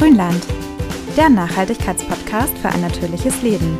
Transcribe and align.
Grünland, 0.00 0.42
der 1.14 1.28
Nachhaltigkeitspodcast 1.28 2.56
für 2.56 2.70
ein 2.70 2.80
natürliches 2.80 3.42
Leben. 3.42 3.76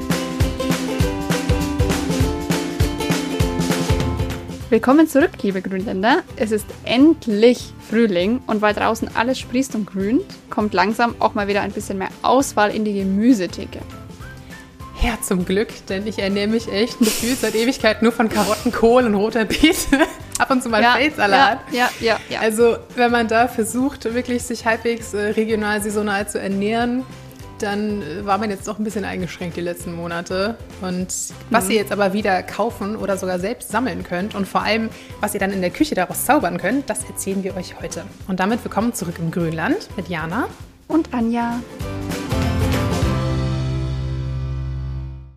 Willkommen 4.69 5.09
zurück, 5.09 5.31
liebe 5.41 5.63
Grünländer. 5.63 6.23
Es 6.37 6.53
ist 6.53 6.67
endlich 6.85 7.73
Frühling 7.89 8.43
und 8.47 8.61
weil 8.61 8.75
draußen 8.75 9.09
alles 9.17 9.39
sprießt 9.39 9.75
und 9.77 9.87
grünt, 9.87 10.27
kommt 10.51 10.75
langsam 10.75 11.15
auch 11.21 11.33
mal 11.33 11.49
wieder 11.49 11.63
ein 11.63 11.73
bisschen 11.73 11.97
mehr 11.97 12.11
Auswahl 12.21 12.71
in 12.71 12.85
die 12.85 12.93
Gemüsetheke. 12.93 13.81
Ja, 15.03 15.19
zum 15.23 15.47
Glück, 15.47 15.69
denn 15.89 16.07
ich 16.07 16.19
ernähre 16.19 16.49
mich 16.49 16.71
echt 16.71 16.99
gefühlt 16.99 17.39
seit 17.41 17.55
Ewigkeit 17.55 18.03
nur 18.03 18.13
von 18.13 18.29
Karotten, 18.29 18.71
Kohl 18.71 19.05
und 19.07 19.15
roter 19.15 19.47
Beete. 19.47 19.99
Ab 20.39 20.51
und 20.51 20.63
zu 20.63 20.69
mal 20.69 20.83
Ja, 20.83 20.93
Feldsalat. 20.95 21.61
ja, 21.73 21.79
ja, 21.79 21.91
ja, 22.01 22.21
ja. 22.29 22.41
Also, 22.41 22.77
wenn 22.97 23.11
man 23.11 23.27
da 23.29 23.49
versucht, 23.49 24.05
wirklich 24.15 24.43
sich 24.43 24.67
halbwegs 24.67 25.15
äh, 25.15 25.29
regional, 25.31 25.81
saisonal 25.83 26.29
zu 26.29 26.39
ernähren, 26.39 27.05
dann 27.61 28.03
äh, 28.03 28.27
war 28.27 28.37
man 28.39 28.51
jetzt 28.51 28.69
doch 28.69 28.79
ein 28.79 28.85
bisschen 28.85 29.05
eingeschränkt 29.07 29.57
die 29.57 29.61
letzten 29.63 29.95
Monate. 29.95 30.57
Und 30.83 31.09
was 31.51 31.65
Mhm. 31.67 31.71
ihr 31.71 31.77
jetzt 31.79 31.93
aber 31.93 32.13
wieder 32.13 32.43
kaufen 32.43 32.97
oder 32.97 33.17
sogar 33.17 33.39
selbst 33.39 33.71
sammeln 33.71 34.03
könnt 34.03 34.35
und 34.35 34.47
vor 34.47 34.63
allem, 34.63 34.91
was 35.21 35.33
ihr 35.35 35.41
dann 35.41 35.53
in 35.53 35.61
der 35.63 35.71
Küche 35.71 35.95
daraus 35.95 36.27
zaubern 36.27 36.59
könnt, 36.59 36.91
das 36.91 37.05
erzählen 37.05 37.43
wir 37.43 37.57
euch 37.57 37.81
heute. 37.81 38.05
Und 38.29 38.41
damit 38.41 38.63
willkommen 38.65 38.93
zurück 38.93 39.15
im 39.19 39.31
Grünland 39.31 39.89
mit 39.97 40.09
Jana. 40.09 40.47
Und 40.89 41.13
Anja. 41.15 41.61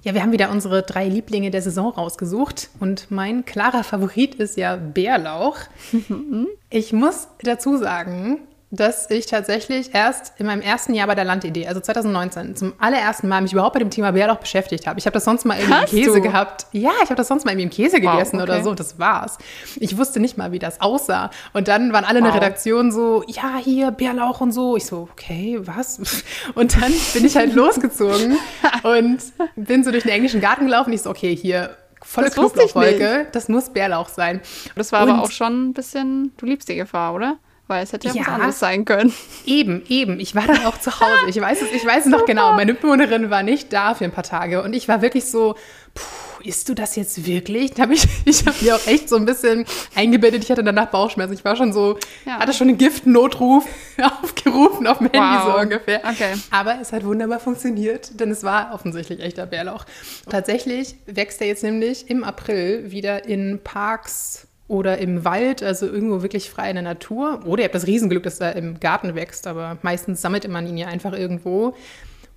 Ja, 0.03 0.13
wir 0.13 0.21
haben 0.21 0.33
wieder 0.33 0.51
unsere 0.51 0.83
drei 0.83 1.07
Lieblinge 1.07 1.49
der 1.49 1.61
Saison 1.61 1.87
rausgesucht 1.93 2.69
und 2.81 3.09
mein 3.09 3.45
klarer 3.45 3.85
Favorit 3.85 4.35
ist 4.35 4.57
ja 4.57 4.75
Bärlauch. 4.75 5.57
Ich 6.69 6.91
muss 6.91 7.27
dazu 7.43 7.77
sagen, 7.77 8.39
dass 8.75 9.07
ich 9.11 9.27
tatsächlich 9.27 9.93
erst 9.93 10.33
in 10.39 10.47
meinem 10.47 10.61
ersten 10.61 10.95
Jahr 10.95 11.05
bei 11.05 11.13
der 11.13 11.25
Landidee, 11.25 11.67
also 11.67 11.79
2019, 11.79 12.55
zum 12.55 12.73
allerersten 12.79 13.27
Mal 13.27 13.41
mich 13.41 13.53
überhaupt 13.53 13.75
mit 13.75 13.81
dem 13.83 13.91
Thema 13.91 14.13
Bärlauch 14.13 14.37
beschäftigt 14.37 14.87
habe. 14.87 14.97
Ich 14.97 15.05
habe 15.05 15.13
das 15.13 15.25
sonst 15.25 15.45
mal 15.45 15.59
irgendwie 15.59 15.77
im 15.99 16.05
Käse 16.05 16.15
du? 16.15 16.21
gehabt. 16.21 16.65
Ja, 16.71 16.89
ich 17.03 17.09
habe 17.09 17.15
das 17.15 17.27
sonst 17.27 17.45
mal 17.45 17.51
irgendwie 17.51 17.65
im 17.65 17.69
Käse 17.69 17.97
Wow, 18.01 18.13
gegessen 18.13 18.41
oder 18.41 18.55
okay. 18.55 18.63
so. 18.63 18.73
Das 18.73 18.97
war's. 18.97 19.37
Ich 19.75 19.95
wusste 19.97 20.19
nicht 20.19 20.37
mal, 20.39 20.51
wie 20.51 20.57
das 20.57 20.81
aussah. 20.81 21.29
Und 21.53 21.67
dann 21.67 21.93
waren 21.93 22.03
alle 22.03 22.17
in 22.17 22.23
der 22.25 22.33
Wow. 22.33 22.41
Redaktion 22.41 22.91
so, 22.91 23.23
ja, 23.27 23.57
hier 23.63 23.91
Bärlauch 23.91 24.41
und 24.41 24.51
so. 24.51 24.75
Ich 24.75 24.87
so, 24.87 25.07
okay, 25.11 25.59
was? 25.61 25.99
Und 26.55 26.73
dann 26.81 26.91
bin 27.13 27.25
ich 27.25 27.35
halt 27.37 27.53
losgezogen 27.55 28.37
und 28.81 29.19
bin 29.55 29.83
so 29.83 29.91
durch 29.91 30.03
den 30.03 30.11
englischen 30.13 30.41
Garten 30.41 30.65
gelaufen. 30.65 30.91
Ich 30.93 31.03
so, 31.03 31.11
okay, 31.11 31.35
hier 31.35 31.77
volle 32.01 32.25
Das 32.27 32.35
Knoblauchwolke. 32.35 33.27
Das 33.31 33.49
muss 33.49 33.69
Bärlauch 33.69 34.09
sein. 34.09 34.41
Das 34.75 34.91
war 34.91 35.03
Und- 35.03 35.09
aber 35.11 35.21
auch 35.21 35.31
schon 35.31 35.69
ein 35.69 35.73
bisschen, 35.73 36.31
du 36.37 36.45
liebst 36.47 36.67
die 36.69 36.75
Gefahr, 36.75 37.13
oder? 37.13 37.37
Weil 37.67 37.83
es 37.83 37.93
hätte 37.93 38.07
ja, 38.09 38.13
was 38.15 38.27
Ja. 38.27 38.33
anderes 38.33 38.59
sein 38.59 38.83
können. 38.83 39.13
Eben, 39.45 39.83
eben. 39.87 40.19
Ich 40.19 40.35
war 40.35 40.45
dann 40.45 40.65
auch 40.65 40.77
zu 40.79 40.99
Hause. 40.99 41.29
Ich 41.29 41.39
weiß 41.39 41.61
es, 41.61 41.71
ich 41.71 41.85
weiß 41.85 42.05
es 42.05 42.11
noch 42.11 42.25
genau. 42.25 42.51
Meine 42.53 42.73
Mitbewohnerin 42.73 43.29
war 43.29 43.41
nicht 43.41 43.71
da 43.71 43.93
für 43.95 44.03
ein 44.03 44.11
paar 44.11 44.23
Tage 44.25 44.61
und 44.63 44.73
ich 44.73 44.87
war 44.89 45.01
wirklich 45.01 45.25
so, 45.25 45.55
puh, 45.95 46.43
isst 46.43 46.67
du 46.67 46.73
das 46.73 46.97
jetzt 46.97 47.25
wirklich? 47.25 47.71
Da 47.73 47.83
hab 47.83 47.91
ich 47.91 48.05
ich 48.25 48.45
habe 48.45 48.57
mir 48.59 48.75
auch 48.75 48.85
echt 48.85 49.07
so 49.07 49.15
ein 49.15 49.23
bisschen 49.25 49.65
eingebildet. 49.95 50.43
Ich 50.43 50.51
hatte 50.51 50.61
danach 50.61 50.87
Bauchschmerzen. 50.87 51.33
Ich 51.35 51.45
war 51.45 51.55
schon 51.55 51.71
so, 51.71 51.97
Ja. 52.25 52.39
hatte 52.39 52.51
schon 52.51 52.67
einen 52.67 52.77
Giftnotruf 52.77 53.65
aufgerufen 54.21 54.85
auf 54.85 54.97
dem 54.97 55.09
Handy 55.11 55.19
Wow. 55.19 55.53
so 55.55 55.59
ungefähr. 55.61 56.01
Okay. 56.03 56.33
Aber 56.51 56.79
es 56.81 56.91
hat 56.91 57.05
wunderbar 57.05 57.39
funktioniert, 57.39 58.19
denn 58.19 58.29
es 58.29 58.43
war 58.43 58.73
offensichtlich 58.73 59.21
echter 59.21 59.45
Bärlauch. 59.45 59.85
Tatsächlich 60.29 60.95
wächst 61.05 61.39
er 61.39 61.47
jetzt 61.47 61.63
nämlich 61.63 62.09
im 62.09 62.25
April 62.25 62.91
wieder 62.91 63.23
in 63.25 63.61
Parks 63.63 64.47
oder 64.67 64.97
im 64.97 65.25
Wald, 65.25 65.61
also 65.61 65.85
irgendwo 65.85 66.21
wirklich 66.21 66.49
frei 66.49 66.69
in 66.69 66.75
der 66.75 66.83
Natur. 66.83 67.41
Oder 67.45 67.61
ihr 67.61 67.65
habt 67.65 67.75
das 67.75 67.87
Riesenglück, 67.87 68.23
dass 68.23 68.39
er 68.39 68.55
im 68.55 68.79
Garten 68.79 69.15
wächst, 69.15 69.45
aber 69.47 69.77
meistens 69.81 70.21
sammelt 70.21 70.47
man 70.47 70.67
ihn 70.67 70.77
ja 70.77 70.87
einfach 70.87 71.13
irgendwo. 71.13 71.75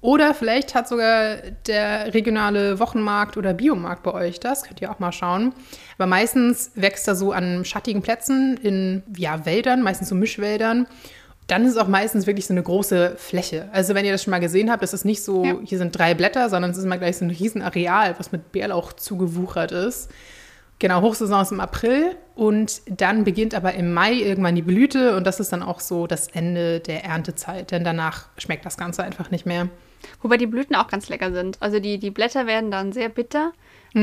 Oder 0.02 0.34
vielleicht 0.34 0.74
hat 0.74 0.88
sogar 0.88 1.36
der 1.66 2.12
regionale 2.14 2.78
Wochenmarkt 2.78 3.36
oder 3.36 3.54
Biomarkt 3.54 4.02
bei 4.02 4.12
euch 4.12 4.38
das, 4.40 4.64
könnt 4.64 4.80
ihr 4.80 4.90
auch 4.90 4.98
mal 4.98 5.12
schauen. 5.12 5.52
Aber 5.96 6.06
meistens 6.06 6.70
wächst 6.74 7.08
er 7.08 7.16
so 7.16 7.32
an 7.32 7.64
schattigen 7.64 8.02
Plätzen 8.02 8.56
in 8.62 9.02
ja, 9.16 9.46
Wäldern, 9.46 9.82
meistens 9.82 10.08
so 10.08 10.14
Mischwäldern. 10.14 10.86
Dann 11.46 11.64
ist 11.64 11.72
es 11.72 11.76
auch 11.78 11.88
meistens 11.88 12.26
wirklich 12.26 12.46
so 12.46 12.52
eine 12.52 12.62
große 12.62 13.14
Fläche. 13.16 13.68
Also 13.72 13.94
wenn 13.94 14.04
ihr 14.04 14.12
das 14.12 14.22
schon 14.22 14.32
mal 14.32 14.40
gesehen 14.40 14.70
habt, 14.70 14.82
ist 14.82 14.92
es 14.92 15.04
nicht 15.04 15.22
so, 15.22 15.44
Ja. 15.44 15.56
hier 15.64 15.78
sind 15.78 15.96
drei 15.96 16.14
Blätter, 16.14 16.50
sondern 16.50 16.72
es 16.72 16.76
ist 16.76 16.84
immer 16.84 16.98
gleich 16.98 17.16
so 17.16 17.24
ein 17.24 17.30
Riesenareal, 17.30 18.14
was 18.18 18.32
mit 18.32 18.52
Bärlauch 18.52 18.92
zugewuchert 18.92 19.72
ist. 19.72 20.10
Genau, 20.78 21.00
Hochsaison 21.00 21.42
ist 21.42 21.52
im 21.52 21.60
April 21.60 22.16
und 22.34 22.82
dann 22.86 23.24
beginnt 23.24 23.54
aber 23.54 23.74
im 23.74 23.94
Mai 23.94 24.12
irgendwann 24.12 24.54
die 24.54 24.62
Blüte 24.62 25.16
und 25.16 25.26
das 25.26 25.40
ist 25.40 25.52
dann 25.52 25.62
auch 25.62 25.80
so 25.80 26.06
das 26.06 26.28
Ende 26.28 26.80
der 26.80 27.04
Erntezeit, 27.04 27.70
denn 27.70 27.82
danach 27.82 28.26
schmeckt 28.36 28.66
das 28.66 28.76
Ganze 28.76 29.02
einfach 29.02 29.30
nicht 29.30 29.46
mehr. 29.46 29.68
Wobei 30.20 30.36
die 30.36 30.46
Blüten 30.46 30.76
auch 30.76 30.88
ganz 30.88 31.08
lecker 31.08 31.32
sind. 31.32 31.56
Also 31.60 31.80
die, 31.80 31.98
die 31.98 32.10
Blätter 32.10 32.46
werden 32.46 32.70
dann 32.70 32.92
sehr 32.92 33.08
bitter, 33.08 33.52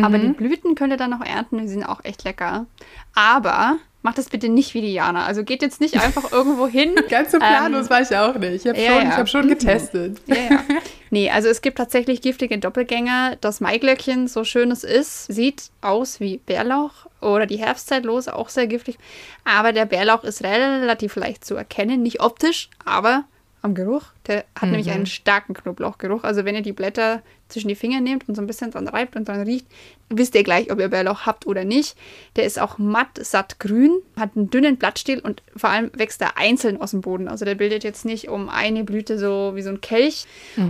aber 0.02 0.18
die 0.18 0.30
Blüten 0.30 0.74
könnt 0.74 0.92
ihr 0.92 0.98
dann 0.98 1.12
noch 1.12 1.24
ernten, 1.24 1.60
die 1.60 1.68
sind 1.68 1.84
auch 1.84 2.04
echt 2.04 2.24
lecker. 2.24 2.66
Aber 3.14 3.78
macht 4.02 4.18
das 4.18 4.30
bitte 4.30 4.50
nicht 4.50 4.74
wie 4.74 4.82
die 4.82 4.94
Jana. 4.94 5.26
Also 5.26 5.44
geht 5.44 5.62
jetzt 5.62 5.80
nicht 5.80 6.02
einfach 6.02 6.32
irgendwo 6.32 6.68
hin. 6.68 6.96
Ganz 7.10 7.32
so 7.32 7.38
planlos 7.38 7.90
war 7.92 8.02
ich 8.02 8.16
auch 8.16 8.36
nicht. 8.36 8.66
Ich 8.66 8.68
habe 8.68 8.80
ja, 8.80 8.88
schon, 8.88 9.04
ja. 9.04 9.10
ich 9.10 9.18
hab 9.18 9.30
schon 9.30 9.48
getestet. 9.48 10.22
Ja, 10.26 10.36
ja. 10.36 10.60
Nee, 11.14 11.30
also 11.30 11.48
es 11.48 11.62
gibt 11.62 11.78
tatsächlich 11.78 12.24
giftige 12.24 12.58
Doppelgänger. 12.58 13.38
Das 13.40 13.62
Maiglöckchen, 13.62 14.28
so 14.28 14.44
schön 14.44 14.72
es 14.72 14.84
ist, 14.84 15.28
sieht 15.28 15.70
aus 15.80 16.20
wie 16.20 16.40
Bärlauch 16.40 17.06
oder 17.22 17.46
die 17.46 17.60
Herbstzeitlose, 17.60 18.36
auch 18.36 18.50
sehr 18.50 18.66
giftig. 18.66 18.98
Aber 19.46 19.74
der 19.74 19.86
Bärlauch 19.86 20.24
ist 20.24 20.44
relativ 20.44 21.16
leicht 21.16 21.46
zu 21.46 21.54
erkennen, 21.54 22.02
nicht 22.02 22.20
optisch, 22.20 22.72
aber 22.84 23.26
am 23.62 23.76
Geruch. 23.76 24.06
Der 24.26 24.44
hat 24.60 24.70
nämlich 24.70 24.90
einen 24.90 25.06
starken 25.06 25.54
Knoblauchgeruch. 25.54 26.24
Also 26.24 26.46
wenn 26.46 26.56
ihr 26.56 26.64
die 26.64 26.74
Blätter 26.74 27.22
zwischen 27.54 27.70
die 27.70 27.76
Finger 27.76 28.02
nehmt 28.02 28.28
und 28.28 28.36
so 28.36 28.42
ein 28.42 28.48
bisschen 28.48 28.72
dran 28.72 28.88
reibt 28.88 29.16
und 29.16 29.28
dran 29.28 29.42
riecht, 29.42 29.66
wisst 30.10 30.36
ihr 30.36 30.44
gleich, 30.44 30.72
ob 30.72 30.80
ihr 30.80 30.90
Bärlauch 30.90 31.26
habt 31.26 31.48
oder 31.48 31.64
nicht. 31.64 31.96
Der 32.36 32.44
ist 32.46 32.60
auch 32.60 32.78
matt, 32.78 33.18
satt 33.22 33.60
grün, 33.60 33.92
hat 34.18 34.32
einen 34.36 34.50
dünnen 34.50 34.78
Blattstiel 34.78 35.20
und 35.20 35.42
vor 35.56 35.70
allem 35.70 35.92
wächst 35.96 36.22
er 36.22 36.38
einzeln 36.38 36.82
aus 36.82 36.92
dem 36.92 37.02
Boden. 37.02 37.28
Also 37.28 37.46
der 37.46 37.56
bildet 37.56 37.84
jetzt 37.84 38.06
nicht 38.06 38.28
um 38.28 38.50
eine 38.50 38.84
Blüte 38.84 39.18
so 39.18 39.54
wie 39.56 39.62
so 39.62 39.70
ein 39.70 39.82
Kelch. 39.82 40.26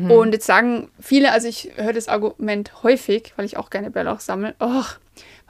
Und 0.09 0.33
jetzt 0.33 0.45
sagen 0.45 0.89
viele, 0.99 1.31
also 1.31 1.47
ich 1.47 1.71
höre 1.75 1.93
das 1.93 2.07
Argument 2.07 2.83
häufig, 2.83 3.33
weil 3.35 3.45
ich 3.45 3.57
auch 3.57 3.69
gerne 3.69 3.89
Bärlauch 3.89 4.19
sammle, 4.19 4.55
ach, 4.59 4.99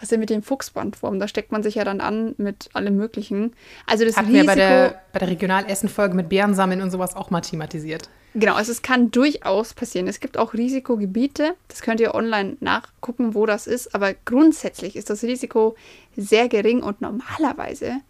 was 0.03 0.07
ist 0.07 0.11
denn 0.11 0.19
mit 0.19 0.29
dem 0.29 0.43
Fuchsbandwurm? 0.43 1.17
Da 1.17 1.29
steckt 1.29 1.53
man 1.53 1.63
sich 1.63 1.75
ja 1.75 1.85
dann 1.85 2.01
an 2.01 2.35
mit 2.37 2.69
allem 2.73 2.97
Möglichen. 2.97 3.53
Also 3.87 4.03
das 4.03 4.17
Hatten 4.17 4.33
wir 4.33 4.41
Risiko... 4.41 4.51
bei 4.51 4.55
der, 4.55 5.01
bei 5.13 5.19
der 5.19 5.29
Regionalessen-Folge 5.29 6.13
mit 6.13 6.27
Beeren 6.27 6.53
sammeln 6.55 6.81
und 6.81 6.91
sowas 6.91 7.15
auch 7.15 7.29
mal 7.29 7.39
thematisiert. 7.39 8.09
Genau, 8.35 8.55
also 8.55 8.73
es 8.73 8.81
kann 8.81 9.11
durchaus 9.11 9.73
passieren. 9.73 10.09
Es 10.09 10.19
gibt 10.19 10.37
auch 10.37 10.53
Risikogebiete, 10.55 11.55
das 11.69 11.81
könnt 11.81 12.01
ihr 12.01 12.15
online 12.15 12.57
nachgucken, 12.59 13.33
wo 13.33 13.45
das 13.45 13.65
ist, 13.65 13.95
aber 13.95 14.13
grundsätzlich 14.13 14.97
ist 14.97 15.09
das 15.09 15.23
Risiko 15.23 15.77
sehr 16.17 16.49
gering 16.49 16.83
und 16.83 16.99
normalerweise 16.99 18.01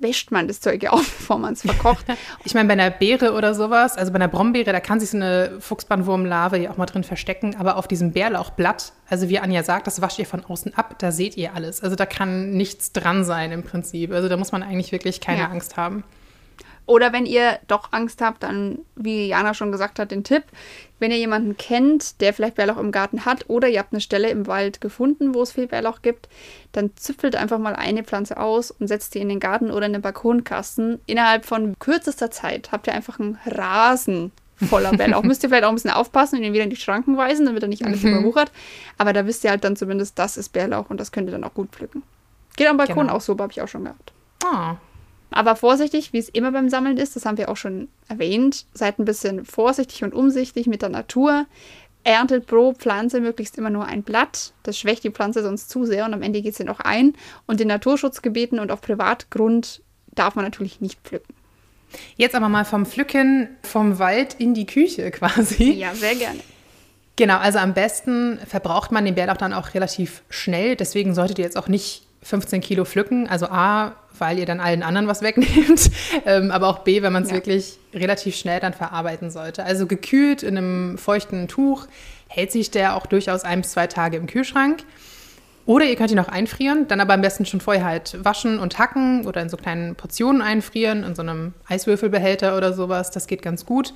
wäscht 0.00 0.30
man 0.30 0.48
das 0.48 0.60
Zeug 0.60 0.82
ja 0.82 0.90
auf, 0.90 1.02
bevor 1.18 1.38
man 1.38 1.52
es 1.52 1.62
verkocht. 1.62 2.06
Ich 2.44 2.54
meine, 2.54 2.66
bei 2.66 2.72
einer 2.72 2.90
Beere 2.90 3.34
oder 3.34 3.54
sowas, 3.54 3.96
also 3.96 4.10
bei 4.12 4.16
einer 4.16 4.28
Brombeere, 4.28 4.72
da 4.72 4.80
kann 4.80 4.98
sich 4.98 5.10
so 5.10 5.16
eine 5.18 5.58
Fuchsbandwurmlarve 5.60 6.58
ja 6.58 6.70
auch 6.70 6.76
mal 6.76 6.86
drin 6.86 7.04
verstecken, 7.04 7.54
aber 7.58 7.76
auf 7.76 7.86
diesem 7.86 8.12
Bärlauchblatt, 8.12 8.92
also 9.08 9.28
wie 9.28 9.38
Anja 9.38 9.62
sagt, 9.62 9.86
das 9.86 10.00
wascht 10.00 10.18
ihr 10.18 10.26
von 10.26 10.44
außen 10.44 10.74
ab, 10.74 10.98
da 10.98 11.12
seht 11.12 11.36
ihr 11.36 11.54
alles. 11.54 11.82
Also 11.82 11.96
da 11.96 12.06
kann 12.06 12.50
nichts 12.52 12.92
dran 12.92 13.24
sein 13.24 13.52
im 13.52 13.62
Prinzip. 13.62 14.12
Also 14.12 14.28
da 14.28 14.36
muss 14.36 14.52
man 14.52 14.62
eigentlich 14.62 14.92
wirklich 14.92 15.20
keine 15.20 15.40
Ja. 15.40 15.48
Angst 15.48 15.76
haben. 15.76 16.02
Oder 16.86 17.12
wenn 17.12 17.24
ihr 17.26 17.58
doch 17.68 17.92
Angst 17.92 18.20
habt, 18.20 18.42
dann, 18.42 18.80
wie 18.96 19.28
Jana 19.28 19.54
schon 19.54 19.70
gesagt 19.70 19.98
hat, 19.98 20.10
den 20.10 20.24
Tipp, 20.24 20.42
wenn 20.98 21.10
ihr 21.12 21.18
jemanden 21.18 21.56
kennt, 21.56 22.20
der 22.20 22.34
vielleicht 22.34 22.56
Bärlauch 22.56 22.78
im 22.78 22.90
Garten 22.92 23.24
hat 23.24 23.48
oder 23.48 23.68
ihr 23.68 23.78
habt 23.78 23.92
eine 23.92 24.00
Stelle 24.00 24.28
im 24.30 24.46
Wald 24.46 24.80
gefunden, 24.80 25.34
wo 25.34 25.42
es 25.42 25.52
viel 25.52 25.66
Bärlauch 25.66 26.02
gibt, 26.02 26.28
dann 26.72 26.90
züpfelt 26.96 27.36
einfach 27.36 27.58
mal 27.58 27.74
eine 27.76 28.02
Pflanze 28.04 28.36
aus 28.38 28.70
und 28.70 28.88
setzt 28.88 29.14
die 29.14 29.20
in 29.20 29.28
den 29.28 29.40
Garten 29.40 29.70
oder 29.70 29.86
in 29.86 29.92
den 29.92 30.02
Balkonkasten. 30.02 31.00
Innerhalb 31.06 31.44
von 31.46 31.78
kürzester 31.78 32.30
Zeit 32.30 32.72
habt 32.72 32.86
ihr 32.86 32.92
einfach 32.94 33.18
einen 33.20 33.38
Rasen 33.46 34.32
voller 34.56 34.90
Bärlauch. 34.90 35.22
Müsst 35.24 35.42
ihr 35.42 35.48
vielleicht 35.48 35.64
auch 35.64 35.70
ein 35.70 35.76
bisschen 35.76 35.92
aufpassen 35.92 36.38
und 36.38 36.44
ihn 36.44 36.52
wieder 36.52 36.64
in 36.64 36.70
die 36.70 36.76
Schranken 36.76 37.16
weisen, 37.16 37.46
damit 37.46 37.62
er 37.62 37.68
nicht 37.68 37.84
alles 37.84 38.02
überwuchert. 38.04 38.52
Aber 38.98 39.12
da 39.12 39.24
wisst 39.26 39.44
ihr 39.44 39.50
halt 39.50 39.64
dann 39.64 39.76
zumindest, 39.76 40.18
das 40.18 40.36
ist 40.36 40.50
Bärlauch 40.50 40.90
und 40.90 40.98
das 41.00 41.12
könnt 41.12 41.28
ihr 41.28 41.32
dann 41.32 41.44
auch 41.44 41.54
gut 41.54 41.70
pflücken. 41.70 42.02
Geht 42.56 42.66
am 42.66 42.76
Balkon 42.76 43.06
Genau. 43.06 43.14
auch 43.14 43.20
so, 43.20 43.38
habe 43.38 43.52
ich 43.52 43.62
auch 43.62 43.68
schon 43.68 43.84
gehabt. 43.84 44.12
Ah, 44.44 44.76
Aber 45.30 45.56
vorsichtig, 45.56 46.12
wie 46.12 46.18
es 46.18 46.28
immer 46.28 46.52
beim 46.52 46.68
Sammeln 46.68 46.96
ist, 46.96 47.16
das 47.16 47.24
haben 47.24 47.38
wir 47.38 47.48
auch 47.48 47.56
schon 47.56 47.88
erwähnt. 48.08 48.66
Seid 48.74 48.98
ein 48.98 49.04
bisschen 49.04 49.44
vorsichtig 49.44 50.02
und 50.02 50.14
umsichtig 50.14 50.66
mit 50.66 50.82
der 50.82 50.88
Natur. 50.88 51.46
Erntet 52.02 52.46
pro 52.46 52.72
Pflanze 52.72 53.20
möglichst 53.20 53.58
immer 53.58 53.70
nur 53.70 53.84
ein 53.84 54.02
Blatt. 54.02 54.52
Das 54.62 54.78
schwächt 54.78 55.04
die 55.04 55.10
Pflanze 55.10 55.42
sonst 55.42 55.70
zu 55.70 55.84
sehr 55.84 56.04
und 56.06 56.14
am 56.14 56.22
Ende 56.22 56.42
geht 56.42 56.56
sie 56.56 56.64
noch 56.64 56.80
ein. 56.80 57.14
Und 57.46 57.60
in 57.60 57.68
Naturschutzgebieten 57.68 58.58
und 58.58 58.72
auf 58.72 58.80
Privatgrund 58.80 59.82
darf 60.14 60.34
man 60.34 60.44
natürlich 60.44 60.80
nicht 60.80 61.00
pflücken. 61.02 61.34
Jetzt 62.16 62.34
aber 62.34 62.48
mal 62.48 62.64
vom 62.64 62.86
Pflücken 62.86 63.48
vom 63.62 63.98
Wald 63.98 64.34
in 64.38 64.54
die 64.54 64.66
Küche 64.66 65.10
quasi. 65.10 65.72
Ja, 65.72 65.94
sehr 65.94 66.14
gerne. 66.14 66.40
Genau, 67.16 67.36
also 67.36 67.58
am 67.58 67.74
besten 67.74 68.38
verbraucht 68.46 68.92
man 68.92 69.04
den 69.04 69.14
Bärlauch 69.14 69.36
dann 69.36 69.52
auch 69.52 69.74
relativ 69.74 70.22
schnell. 70.30 70.74
Deswegen 70.74 71.14
solltet 71.14 71.38
ihr 71.38 71.44
jetzt 71.44 71.58
auch 71.58 71.68
nicht 71.68 72.06
15 72.22 72.60
Kilo 72.60 72.84
pflücken. 72.84 73.28
Also 73.28 73.46
A, 73.46 73.92
weil 74.18 74.38
ihr 74.38 74.46
dann 74.46 74.60
allen 74.60 74.82
anderen 74.82 75.06
was 75.08 75.22
wegnehmt, 75.22 75.90
ähm, 76.26 76.50
aber 76.50 76.68
auch 76.68 76.80
B, 76.80 77.02
wenn 77.02 77.12
man 77.12 77.22
es 77.22 77.30
Ja. 77.30 77.36
wirklich 77.36 77.78
relativ 77.94 78.36
schnell 78.36 78.60
dann 78.60 78.74
verarbeiten 78.74 79.30
sollte. 79.30 79.64
Also 79.64 79.86
gekühlt 79.86 80.42
in 80.42 80.56
einem 80.58 80.98
feuchten 80.98 81.48
Tuch 81.48 81.86
hält 82.28 82.52
sich 82.52 82.70
der 82.70 82.96
auch 82.96 83.06
durchaus 83.06 83.44
ein 83.44 83.62
bis 83.62 83.72
zwei 83.72 83.86
Tage 83.86 84.16
im 84.16 84.26
Kühlschrank. 84.26 84.84
Oder 85.66 85.84
ihr 85.84 85.94
könnt 85.96 86.10
ihn 86.10 86.18
auch 86.18 86.28
einfrieren, 86.28 86.88
dann 86.88 87.00
aber 87.00 87.14
am 87.14 87.20
besten 87.20 87.46
schon 87.46 87.60
vorher 87.60 87.84
halt 87.84 88.16
waschen 88.24 88.58
und 88.58 88.78
hacken 88.78 89.26
oder 89.26 89.40
in 89.42 89.48
so 89.48 89.56
kleinen 89.56 89.94
Portionen 89.94 90.42
einfrieren, 90.42 91.04
in 91.04 91.14
so 91.14 91.22
einem 91.22 91.52
Eiswürfelbehälter 91.68 92.56
oder 92.56 92.72
sowas. 92.72 93.10
Das 93.10 93.26
geht 93.26 93.42
ganz 93.42 93.66
gut. 93.66 93.94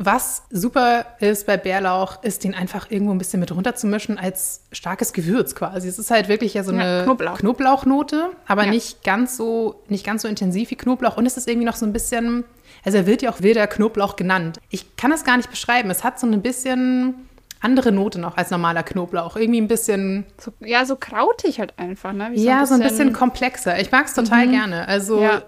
Was 0.00 0.42
super 0.50 1.06
ist 1.18 1.46
bei 1.46 1.56
Bärlauch, 1.56 2.22
ist 2.22 2.44
den 2.44 2.54
einfach 2.54 2.88
irgendwo 2.90 3.12
ein 3.12 3.18
bisschen 3.18 3.40
mit 3.40 3.50
runterzumischen 3.52 4.16
als 4.16 4.60
starkes 4.70 5.12
Gewürz 5.12 5.56
quasi. 5.56 5.88
Es 5.88 5.98
ist 5.98 6.10
halt 6.12 6.28
wirklich 6.28 6.54
ja 6.54 6.62
so 6.62 6.72
Ja, 6.72 6.78
eine 6.78 7.02
Knoblauch. 7.04 7.38
Knoblauchnote, 7.38 8.30
aber 8.46 8.64
Ja. 8.64 8.70
nicht 8.70 9.02
ganz 9.02 9.36
so 9.36 9.82
nicht 9.88 10.06
ganz 10.06 10.22
so 10.22 10.28
intensiv 10.28 10.70
wie 10.70 10.76
Knoblauch 10.76 11.16
und 11.16 11.26
es 11.26 11.36
ist 11.36 11.48
irgendwie 11.48 11.66
noch 11.66 11.74
so 11.74 11.84
ein 11.84 11.92
bisschen, 11.92 12.44
also 12.84 12.96
er 12.98 13.06
wird 13.06 13.22
ja 13.22 13.30
auch 13.32 13.40
wilder 13.42 13.66
Knoblauch 13.66 14.14
genannt. 14.14 14.58
Ich 14.70 14.96
kann 14.96 15.10
es 15.10 15.24
gar 15.24 15.36
nicht 15.36 15.50
beschreiben. 15.50 15.90
Es 15.90 16.04
hat 16.04 16.20
so 16.20 16.26
ein 16.28 16.42
bisschen 16.42 17.14
andere 17.60 17.90
Note 17.90 18.20
noch 18.20 18.36
als 18.36 18.50
normaler 18.52 18.84
Knoblauch. 18.84 19.34
Irgendwie 19.36 19.60
ein 19.60 19.66
bisschen 19.66 20.26
So, 20.38 20.52
ja, 20.60 20.84
so 20.84 20.94
krautig 20.94 21.58
halt 21.58 21.76
einfach, 21.76 22.12
ne? 22.12 22.28
Wie 22.32 22.44
ja, 22.44 22.64
so 22.66 22.74
ein 22.74 22.80
bisschen 22.80 23.12
komplexer. 23.12 23.80
Ich 23.80 23.90
mag 23.90 24.06
es 24.06 24.14
total 24.14 24.46
gerne. 24.48 24.86
Also 24.86 25.20
Ja. 25.20 25.42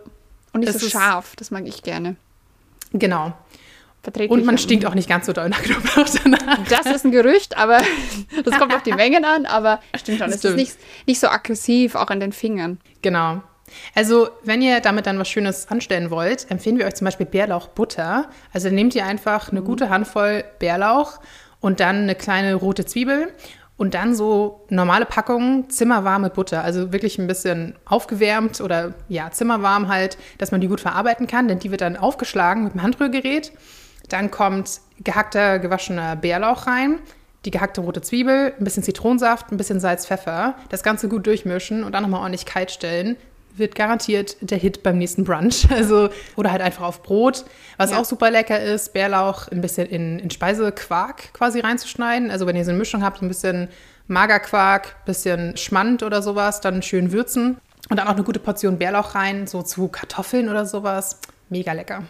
Und 0.53 0.61
nicht 0.61 0.71
es 0.75 0.81
so 0.81 0.87
ist- 0.87 0.93
scharf, 0.93 1.37
das 1.37 1.53
mag 1.53 1.69
ich 1.69 1.85
gerne. 1.85 2.17
genau. 2.93 3.33
Verträglich. 4.03 4.31
Und 4.31 4.47
man 4.47 4.57
stinkt 4.57 4.87
auch 4.87 4.95
nicht 4.95 5.09
ganz 5.09 5.27
so 5.27 5.33
doll 5.33 5.49
nach 5.51 5.63
Knoblauch 5.63 6.09
danach. 6.25 6.59
Das 6.69 6.87
ist 6.87 7.05
ein 7.05 7.13
Gerücht, 7.13 7.57
aber 7.57 7.79
das 8.45 8.59
kommt 8.59 8.75
auf 8.75 8.83
die 8.83 8.93
Mengen 8.93 9.25
an, 9.25 9.45
aber 9.45 9.81
stimmt 9.97 10.19
schon. 10.19 10.31
Es 10.31 10.45
ist 10.45 10.57
nicht, 10.57 10.77
nicht 11.07 11.21
so 11.21 11.29
aggressiv, 11.29 11.95
auch 11.95 12.09
an 12.09 12.21
den 12.21 12.33
Fingern. 12.33 12.79
Genau. 13.03 13.43
Also, 13.95 14.31
wenn 14.43 14.63
ihr 14.63 14.81
damit 14.81 15.07
dann 15.07 15.19
was 15.19 15.29
Schönes 15.29 15.69
anstellen 15.69 16.11
wollt, 16.11 16.51
empfehlen 16.51 16.79
wir 16.79 16.87
euch 16.87 16.95
zum 16.95 17.05
Beispiel 17.05 17.27
Bärlauchbutter. 17.27 18.29
Also 18.53 18.69
nehmt 18.71 18.95
ihr 18.95 19.05
einfach 19.05 19.51
eine 19.51 19.63
gute 19.63 19.91
Handvoll 19.91 20.45
Bärlauch 20.59 21.21
und 21.61 21.81
dann 21.81 21.97
eine 21.97 22.15
kleine 22.15 22.55
rote 22.55 22.85
Zwiebel 22.85 23.29
und 23.77 23.95
dann 23.95 24.15
so 24.15 24.67
normale 24.69 25.07
Packungen 25.07 25.71
zimmerwarme 25.71 26.31
Butter. 26.31 26.65
Also 26.65 26.93
wirklich 26.93 27.19
ein 27.19 27.27
bisschen 27.27 27.77
aufgewärmt 27.87 28.61
oder 28.61 28.95
ja, 29.09 29.31
zimmerwarm 29.31 29.89
halt, 29.89 30.19
dass 30.39 30.53
man 30.53 30.61
die 30.61 30.69
gut 30.69 30.81
verarbeiten 30.81 31.27
kann, 31.27 31.49
denn 31.49 31.61
die 31.61 31.71
wird 31.71 31.81
dann 31.81 31.97
aufgeschlagen 31.97 32.65
mit 32.65 32.75
dem 32.75 32.83
Handrührgerät. 32.83 33.53
Dann 34.11 34.31
kommt 34.31 34.81
gehackter, 35.03 35.59
gewaschener 35.59 36.17
Bärlauch 36.17 36.67
rein, 36.67 36.99
die 37.45 37.51
gehackte 37.51 37.81
rote 37.81 38.03
Zwiebel, 38.03 38.53
ein 38.59 38.65
bisschen 38.65 38.83
Zitronensaft, 38.83 39.51
ein 39.51 39.57
bisschen 39.57 39.81
Salz, 39.81 40.07
Pfeffer. 40.07 40.55
Das 40.69 40.83
Ganze 40.83 41.09
gut 41.09 41.27
durchmischen 41.27 41.85
und 41.85 41.93
dann 41.93 42.03
nochmal 42.03 42.21
ordentlich 42.21 42.45
kalt 42.45 42.71
stellen. 42.71 43.17
Wird 43.57 43.75
garantiert 43.75 44.37
der 44.41 44.59
Hit 44.59 44.83
beim 44.83 44.99
nächsten 44.99 45.25
Brunch. 45.25 45.67
Also, 45.75 46.11
oder 46.37 46.53
halt 46.53 46.61
einfach 46.63 46.85
auf 46.85 47.03
Brot. 47.03 47.45
Was 47.79 47.91
Ja. 47.91 47.99
auch 48.01 48.05
super 48.05 48.31
lecker 48.31 48.61
ist, 48.61 48.93
Bärlauch 48.93 49.49
ein 49.49 49.61
bisschen 49.61 49.87
in, 49.89 50.19
in 50.19 50.31
Speisequark 50.31 51.33
quasi 51.33 51.61
reinzuschneiden. 51.61 52.31
Also, 52.31 52.47
wenn 52.47 52.57
ihr 52.57 52.65
so 52.65 52.71
eine 52.71 52.79
Mischung 52.79 53.03
habt, 53.03 53.19
so 53.19 53.25
ein 53.25 53.29
bisschen 53.29 53.69
Magerquark, 54.07 55.05
bisschen 55.05 55.57
Schmand 55.57 56.03
oder 56.03 56.21
sowas, 56.23 56.61
dann 56.61 56.83
schön 56.83 57.13
würzen. 57.13 57.59
Und 57.89 57.97
dann 57.99 58.07
auch 58.07 58.15
eine 58.15 58.23
gute 58.23 58.39
Portion 58.41 58.79
Bärlauch 58.79 59.15
rein, 59.15 59.47
so 59.47 59.63
zu 59.63 59.89
Kartoffeln 59.89 60.49
oder 60.49 60.67
sowas. 60.67 61.19
Mega 61.49 61.73
lecker. 61.73 62.05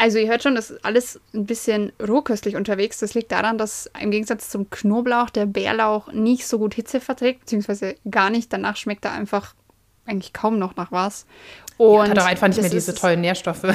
Also 0.00 0.18
ihr 0.18 0.28
hört 0.28 0.42
schon, 0.44 0.54
das 0.54 0.70
ist 0.70 0.84
alles 0.84 1.20
ein 1.34 1.44
bisschen 1.46 1.92
rohköstlich 2.06 2.54
unterwegs. 2.56 2.98
Das 2.98 3.14
liegt 3.14 3.32
daran, 3.32 3.58
dass 3.58 3.90
im 4.00 4.10
Gegensatz 4.10 4.48
zum 4.48 4.70
Knoblauch 4.70 5.28
der 5.30 5.46
Bärlauch 5.46 6.12
nicht 6.12 6.46
so 6.46 6.58
gut 6.58 6.74
Hitze 6.74 7.00
verträgt, 7.00 7.40
beziehungsweise 7.40 7.96
gar 8.10 8.30
nicht. 8.30 8.52
Danach 8.52 8.76
schmeckt 8.76 9.04
er 9.04 9.12
einfach 9.12 9.54
eigentlich 10.06 10.32
kaum 10.32 10.58
noch 10.58 10.76
nach 10.76 10.92
was. 10.92 11.26
Und 11.76 12.08
Hat 12.10 12.18
auch 12.18 12.24
einfach 12.26 12.48
nicht 12.48 12.60
mehr 12.60 12.70
diese 12.70 12.92
ist- 12.92 13.00
tollen 13.00 13.20
Nährstoffe. 13.20 13.64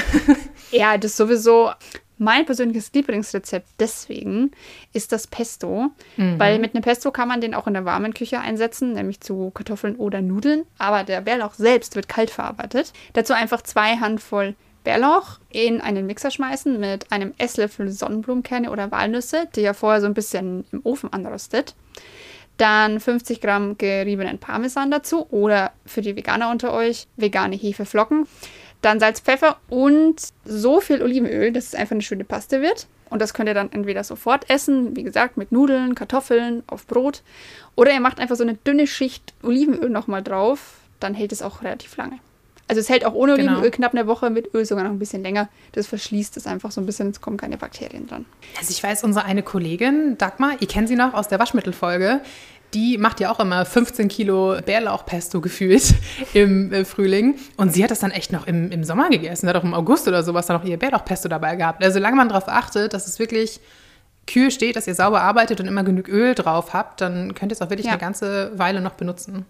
Ja, 0.71 0.97
das 0.97 1.11
ist 1.11 1.17
sowieso 1.17 1.69
mein 2.17 2.45
persönliches 2.47 2.91
Lieblingsrezept. 2.93 3.67
Deswegen 3.79 4.49
ist 4.91 5.11
das 5.11 5.27
Pesto, 5.27 5.91
weil 6.17 6.57
mit 6.57 6.73
einem 6.73 6.81
Pesto 6.83 7.11
kann 7.11 7.27
man 7.27 7.41
den 7.41 7.53
auch 7.53 7.67
in 7.67 7.73
der 7.75 7.85
warmen 7.85 8.13
Küche 8.15 8.39
einsetzen, 8.39 8.93
nämlich 8.93 9.19
zu 9.21 9.51
Kartoffeln 9.51 9.95
oder 9.97 10.21
Nudeln. 10.21 10.63
Aber 10.79 11.03
der 11.03 11.21
Bärlauch 11.21 11.53
selbst 11.53 11.95
wird 11.95 12.07
kalt 12.09 12.31
verarbeitet. 12.31 12.91
Dazu 13.13 13.33
einfach 13.33 13.61
zwei 13.61 13.97
Handvoll 13.97 14.55
Bärlauch 14.83 15.39
in 15.49 15.81
einen 15.81 16.05
Mixer 16.05 16.31
schmeißen 16.31 16.79
mit 16.79 17.11
einem 17.11 17.33
Esslöffel 17.37 17.89
Sonnenblumenkerne 17.89 18.71
oder 18.71 18.91
Walnüsse, 18.91 19.47
die 19.55 19.61
ihr 19.61 19.73
vorher 19.73 20.01
so 20.01 20.07
ein 20.07 20.13
bisschen 20.13 20.65
im 20.71 20.81
Ofen 20.83 21.11
anröstet. 21.11 21.75
Dann 22.57 22.99
50 22.99 23.41
Gramm 23.41 23.77
geriebenen 23.77 24.37
Parmesan 24.37 24.91
dazu 24.91 25.27
oder 25.31 25.71
für 25.85 26.01
die 26.01 26.15
Veganer 26.15 26.51
unter 26.51 26.73
euch 26.73 27.07
vegane 27.17 27.55
Hefeflocken. 27.55 28.27
Dann 28.81 28.99
Salz, 28.99 29.21
Pfeffer 29.21 29.57
und 29.69 30.15
so 30.45 30.81
viel 30.81 31.01
Olivenöl, 31.01 31.51
dass 31.51 31.67
es 31.67 31.75
einfach 31.75 31.93
eine 31.93 32.01
schöne 32.01 32.25
Paste 32.25 32.61
wird. 32.61 32.87
Und 33.09 33.21
das 33.21 33.33
könnt 33.33 33.47
ihr 33.47 33.53
dann 33.53 33.71
entweder 33.71 34.03
sofort 34.03 34.49
essen, 34.49 34.95
wie 34.95 35.03
gesagt, 35.03 35.37
mit 35.37 35.51
Nudeln, 35.51 35.95
Kartoffeln, 35.95 36.63
auf 36.67 36.85
Brot. 36.87 37.21
Oder 37.75 37.93
ihr 37.93 37.99
macht 37.99 38.19
einfach 38.19 38.35
so 38.35 38.43
eine 38.43 38.55
dünne 38.55 38.87
Schicht 38.87 39.33
Olivenöl 39.41 39.89
nochmal 39.89 40.23
drauf. 40.23 40.79
Dann 40.99 41.13
hält 41.13 41.31
es 41.31 41.41
auch 41.41 41.61
relativ 41.61 41.95
lange. 41.95 42.19
Also 42.67 42.79
es 42.79 42.89
hält 42.89 43.05
auch 43.05 43.13
ohne 43.13 43.35
Genau. 43.35 43.51
Olivenöl 43.53 43.71
knapp 43.71 43.93
eine 43.93 44.07
Woche, 44.07 44.29
mit 44.29 44.53
Öl 44.53 44.65
sogar 44.65 44.83
noch 44.85 44.91
ein 44.91 44.99
bisschen 44.99 45.21
länger. 45.21 45.49
Das 45.73 45.87
verschließt 45.87 46.37
es 46.37 46.47
einfach 46.47 46.71
so 46.71 46.79
ein 46.81 46.85
bisschen, 46.85 47.09
es 47.09 47.19
kommen 47.21 47.37
keine 47.37 47.57
Bakterien 47.57 48.07
dran. 48.07 48.25
Also 48.57 48.71
ich 48.71 48.81
weiß, 48.81 49.03
unsere 49.03 49.25
eine 49.25 49.43
Kollegin, 49.43 50.17
Dagmar, 50.17 50.53
ihr 50.59 50.67
kennt 50.67 50.87
sie 50.87 50.95
noch 50.95 51.13
aus 51.13 51.27
der 51.27 51.39
Waschmittelfolge, 51.39 52.21
die 52.73 52.97
macht 52.97 53.19
ja 53.19 53.29
auch 53.31 53.39
immer 53.39 53.65
15 53.65 54.07
Kilo 54.07 54.55
Bärlauchpesto 54.65 55.41
gefühlt 55.41 55.93
im 56.33 56.73
äh, 56.73 56.85
Frühling. 56.85 57.35
Und 57.57 57.71
sie 57.73 57.83
hat 57.83 57.91
das 57.91 57.99
dann 57.99 58.09
echt 58.11 58.31
noch 58.31 58.47
im, 58.47 58.71
im 58.71 58.83
Sommer 58.83 59.09
gegessen. 59.09 59.47
Hat 59.47 59.55
auch 59.57 59.63
im 59.63 59.75
August 59.75 60.07
oder 60.07 60.23
sowas 60.23 60.47
dann 60.47 60.57
noch 60.57 60.65
ihr 60.65 60.77
Bärlauchpesto 60.79 61.29
dabei 61.29 61.55
gehabt. 61.55 61.83
Also 61.83 61.95
solange 61.95 62.15
man 62.15 62.29
darauf 62.29 62.47
achtet, 62.47 62.93
dass 62.93 63.07
es 63.07 63.19
wirklich 63.19 63.59
kühl 64.25 64.49
steht, 64.49 64.75
dass 64.75 64.87
ihr 64.87 64.95
sauber 64.95 65.21
arbeitet 65.21 65.59
und 65.59 65.67
immer 65.67 65.83
genug 65.83 66.07
Öl 66.07 66.33
drauf 66.33 66.73
habt, 66.73 67.01
dann 67.01 67.35
könnt 67.35 67.51
ihr 67.51 67.55
es 67.55 67.61
auch 67.61 67.69
wirklich 67.69 67.85
Ja. 67.87 67.91
eine 67.91 68.01
ganze 68.01 68.57
Weile 68.57 68.81
noch 68.81 68.93
benutzen. 68.93 69.45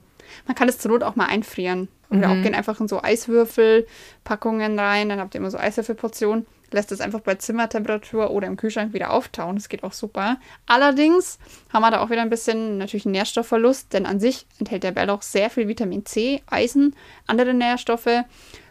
Man 0.48 0.56
kann 0.56 0.68
es 0.68 0.80
zur 0.80 0.92
Not 0.92 1.04
auch 1.04 1.16
mal 1.16 1.28
einfrieren. 1.28 1.88
Oder 2.18 2.30
auch 2.32 2.42
gehen 2.42 2.56
einfach 2.56 2.80
in 2.80 2.88
so 2.88 3.02
Eiswürfelpackungen 3.02 4.78
rein. 4.78 5.10
Dann 5.10 5.20
habt 5.20 5.36
ihr 5.36 5.40
immer 5.40 5.52
so 5.52 5.58
Eiswürfelportionen. 5.58 6.46
Lässt 6.72 6.92
es 6.92 7.02
einfach 7.02 7.20
bei 7.20 7.36
Zimmertemperatur 7.36 8.32
oder 8.32 8.48
im 8.48 8.58
Kühlschrank 8.58 8.94
wieder 8.94 9.12
auftauen. 9.12 9.56
Das 9.56 9.70
geht 9.70 9.84
auch 9.84 9.94
super. 9.94 10.38
Allerdings 10.66 11.38
haben 11.72 11.84
wir 11.84 11.92
da 11.92 12.02
auch 12.02 12.10
wieder 12.10 12.22
ein 12.22 12.30
bisschen 12.30 12.80
natürlich 12.80 13.06
einen 13.06 13.14
Nährstoffverlust, 13.14 13.94
denn 13.94 14.06
an 14.06 14.20
sich 14.20 14.48
enthält 14.60 14.84
der 14.84 14.92
Bärlauch 14.92 15.22
sehr 15.22 15.50
viel 15.50 15.68
Vitamin 15.68 16.06
C, 16.06 16.42
Eisen, 16.48 16.96
andere 17.28 17.54
Nährstoffe, 17.54 18.24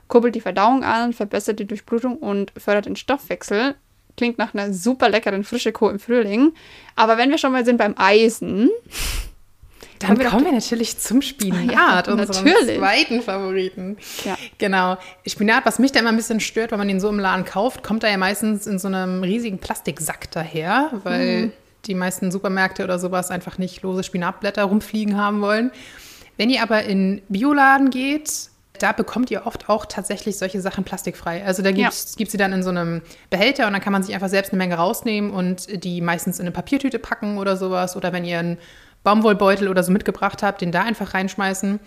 kurbelt 0.09 0.35
die 0.35 0.41
Verdauung 0.41 0.83
an, 0.83 1.13
verbessert 1.13 1.61
die 1.61 1.65
Durchblutung 1.65 2.17
und 2.17 2.53
fördert 2.57 2.87
den 2.87 2.97
Stoffwechsel. 2.97 3.77
Klingt 4.17 4.37
nach 4.37 4.53
einer 4.53 4.73
super 4.73 5.09
leckeren 5.09 5.45
frische 5.45 5.73
Kuh 5.73 5.89
im 5.89 5.99
Frühling. 5.99 6.53
Aber 6.97 7.17
wenn 7.17 7.31
wir 7.31 7.39
schon 7.39 7.53
mal 7.53 7.65
sind 7.65 7.79
beim 7.79 7.95
Eisen, 7.97 8.69
Dann 10.03 10.09
Kommen 10.11 10.21
wir 10.21 10.31
kommen 10.31 10.45
wir 10.45 10.53
natürlich 10.53 10.99
zum 10.99 11.23
Spinat, 11.23 11.73
Ja, 11.73 11.99
unserem 11.99 12.19
natürlich. 12.19 12.79
zweiten 12.79 13.23
Favoriten. 13.23 13.97
Ja. 14.25 14.37
Genau. 14.59 14.97
Spinat, 15.27 15.65
was 15.65 15.79
mich 15.79 15.93
da 15.93 16.01
immer 16.01 16.11
ein 16.11 16.17
bisschen 16.17 16.41
stört, 16.41 16.71
wenn 16.73 16.79
man 16.79 16.89
den 16.89 17.01
so 17.01 17.09
im 17.09 17.19
Laden 17.19 17.45
kauft, 17.45 17.83
kommt 17.83 18.05
er 18.05 18.11
ja 18.11 18.17
meistens 18.19 18.67
in 18.67 18.79
so 18.79 18.89
einem 18.89 19.23
riesigen 19.23 19.59
Plastiksack 19.59 20.31
daher, 20.31 20.91
weil 21.05 21.43
Mhm. 21.47 21.53
die 21.87 21.95
meisten 21.95 22.31
Supermärkte 22.31 22.85
oder 22.85 22.99
sowas 22.99 23.31
einfach 23.31 23.59
nicht 23.59 23.83
lose 23.83 24.03
Spinatblätter 24.05 24.65
rumfliegen 24.65 25.17
haben 25.17 25.41
wollen. 25.41 25.71
Wenn 26.37 26.51
ihr 26.51 26.63
aber 26.63 26.85
in 26.85 27.23
Bioladen 27.29 27.91
geht, 27.91 28.49
da 28.79 28.91
bekommt 28.93 29.31
ihr 29.31 29.47
oft 29.47 29.69
auch 29.69 29.87
tatsächlich 29.87 30.39
solche 30.39 30.61
Sachen 30.61 30.83
plastikfrei. 30.83 31.45
Also 31.45 31.63
da 31.63 31.71
gibt 31.71 31.93
es 31.93 32.15
sie 32.17 32.37
dann 32.37 32.53
in 32.53 32.63
so 32.65 32.71
einem 32.71 33.03
Behälter 33.31 33.67
und 33.67 33.75
dann 33.75 33.83
kann 33.83 33.93
man 33.93 34.03
sich 34.03 34.15
einfach 34.15 34.29
selbst 34.31 34.51
eine 34.53 34.59
Menge 34.59 34.75
rausnehmen 34.77 35.31
und 35.31 35.85
die 35.85 36.01
meistens 36.01 36.39
in 36.39 36.47
eine 36.47 36.51
Papiertüte 36.53 36.99
packen 36.99 37.39
oder 37.39 37.57
sowas. 37.57 37.95
Oder 37.97 38.13
wenn 38.13 38.25
ihr 38.25 38.39
einen 38.41 38.59
Baumwollbeutel 39.05 39.69
oder 39.69 39.83
so 39.83 39.93
mitgebracht 39.93 40.43
habt, 40.43 40.61
den 40.61 40.73
da 40.73 40.83
einfach 40.83 41.15
reinschmeißen. 41.15 41.81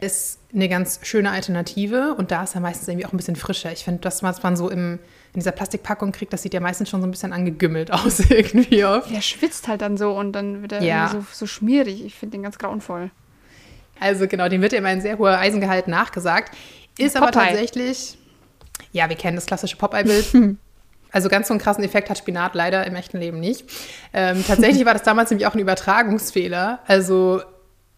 Ist 0.00 0.38
eine 0.54 0.68
ganz 0.68 1.00
schöne 1.02 1.30
Alternative 1.30 2.14
und 2.16 2.30
da 2.30 2.42
ist 2.44 2.54
er 2.54 2.60
meistens 2.62 2.88
irgendwie 2.88 3.06
auch 3.06 3.12
ein 3.12 3.18
bisschen 3.18 3.36
frischer. 3.36 3.70
Ich 3.70 3.84
finde, 3.84 4.00
das, 4.00 4.22
was 4.22 4.42
man 4.42 4.56
so 4.56 4.70
im, 4.70 4.94
in 5.34 5.40
dieser 5.40 5.52
Plastikpackung 5.52 6.12
kriegt, 6.12 6.32
das 6.32 6.42
sieht 6.42 6.54
ja 6.54 6.60
meistens 6.60 6.88
schon 6.88 7.02
so 7.02 7.06
ein 7.06 7.10
bisschen 7.10 7.34
angegümmelt 7.34 7.90
aus 7.92 8.20
irgendwie 8.30 8.84
oft. 8.84 9.10
Der 9.10 9.20
schwitzt 9.20 9.68
halt 9.68 9.82
dann 9.82 9.98
so 9.98 10.12
und 10.18 10.32
dann 10.32 10.62
wird 10.62 10.72
er 10.72 10.82
Ja. 10.82 11.08
so, 11.08 11.24
so 11.32 11.46
schmierig. 11.46 12.02
Ich 12.04 12.14
finde 12.14 12.38
den 12.38 12.42
ganz 12.42 12.58
grauenvoll. 12.58 13.10
Also 13.98 14.26
genau, 14.26 14.48
dem 14.48 14.62
wird 14.62 14.72
ja 14.72 14.78
immer 14.78 14.88
ein 14.88 15.02
sehr 15.02 15.18
hoher 15.18 15.36
Eisengehalt 15.38 15.86
nachgesagt. 15.86 16.56
Ist 16.96 17.16
aber 17.16 17.26
Popeye. 17.26 17.48
tatsächlich, 17.48 18.16
ja, 18.92 19.08
wir 19.10 19.16
kennen 19.16 19.36
das 19.36 19.44
klassische 19.46 19.76
Popeye-Bild. 19.76 20.56
Also 21.12 21.28
ganz 21.28 21.48
so 21.48 21.54
einen 21.54 21.60
krassen 21.60 21.84
Effekt 21.84 22.10
hat 22.10 22.18
Spinat 22.18 22.54
leider 22.54 22.86
im 22.86 22.94
echten 22.94 23.18
Leben 23.18 23.40
nicht. 23.40 23.64
Ähm, 24.12 24.44
tatsächlich 24.46 24.84
war 24.84 24.94
das 24.94 25.02
damals 25.02 25.30
nämlich 25.30 25.46
auch 25.46 25.54
ein 25.54 25.60
Übertragungsfehler. 25.60 26.80
Also 26.86 27.42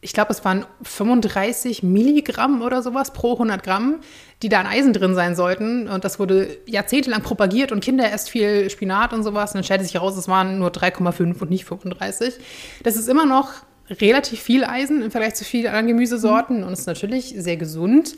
ich 0.05 0.13
glaube, 0.13 0.33
es 0.33 0.45
waren 0.45 0.67
35 0.83 1.85
Milligramm 1.85 2.61
oder 2.61 2.83
sowas 2.83 3.13
pro 3.13 3.35
100 3.35 3.63
Gramm, 3.63 4.01
die 4.43 4.49
da 4.49 4.59
an 4.59 4.67
Eisen 4.67 4.93
drin 4.93 5.15
sein 5.15 5.37
sollten. 5.37 5.87
Und 5.87 6.05
das 6.05 6.19
wurde 6.19 6.59
jahrzehntelang 6.67 7.23
propagiert 7.23 7.71
und 7.71 7.85
Kinder 7.85 8.13
esst 8.13 8.29
viel 8.29 8.69
Spinat 8.69 9.13
und 9.13 9.23
sowas. 9.23 9.53
Und 9.53 9.59
dann 9.59 9.65
stellte 9.65 9.85
sich 9.85 9.95
heraus, 9.95 10.17
es 10.17 10.27
waren 10.27 10.59
nur 10.59 10.71
3,5 10.71 11.41
und 11.41 11.51
nicht 11.51 11.65
35. 11.65 12.35
Das 12.83 12.97
ist 12.97 13.09
immer 13.09 13.27
noch 13.27 13.53
relativ 13.89 14.41
viel 14.41 14.65
Eisen 14.65 15.03
im 15.03 15.13
Vergleich 15.13 15.37
zu 15.37 15.45
vielen 15.45 15.69
anderen 15.69 15.87
Gemüsesorten 15.87 16.65
und 16.65 16.73
ist 16.73 16.87
natürlich 16.87 17.35
sehr 17.37 17.57
gesund. 17.57 18.17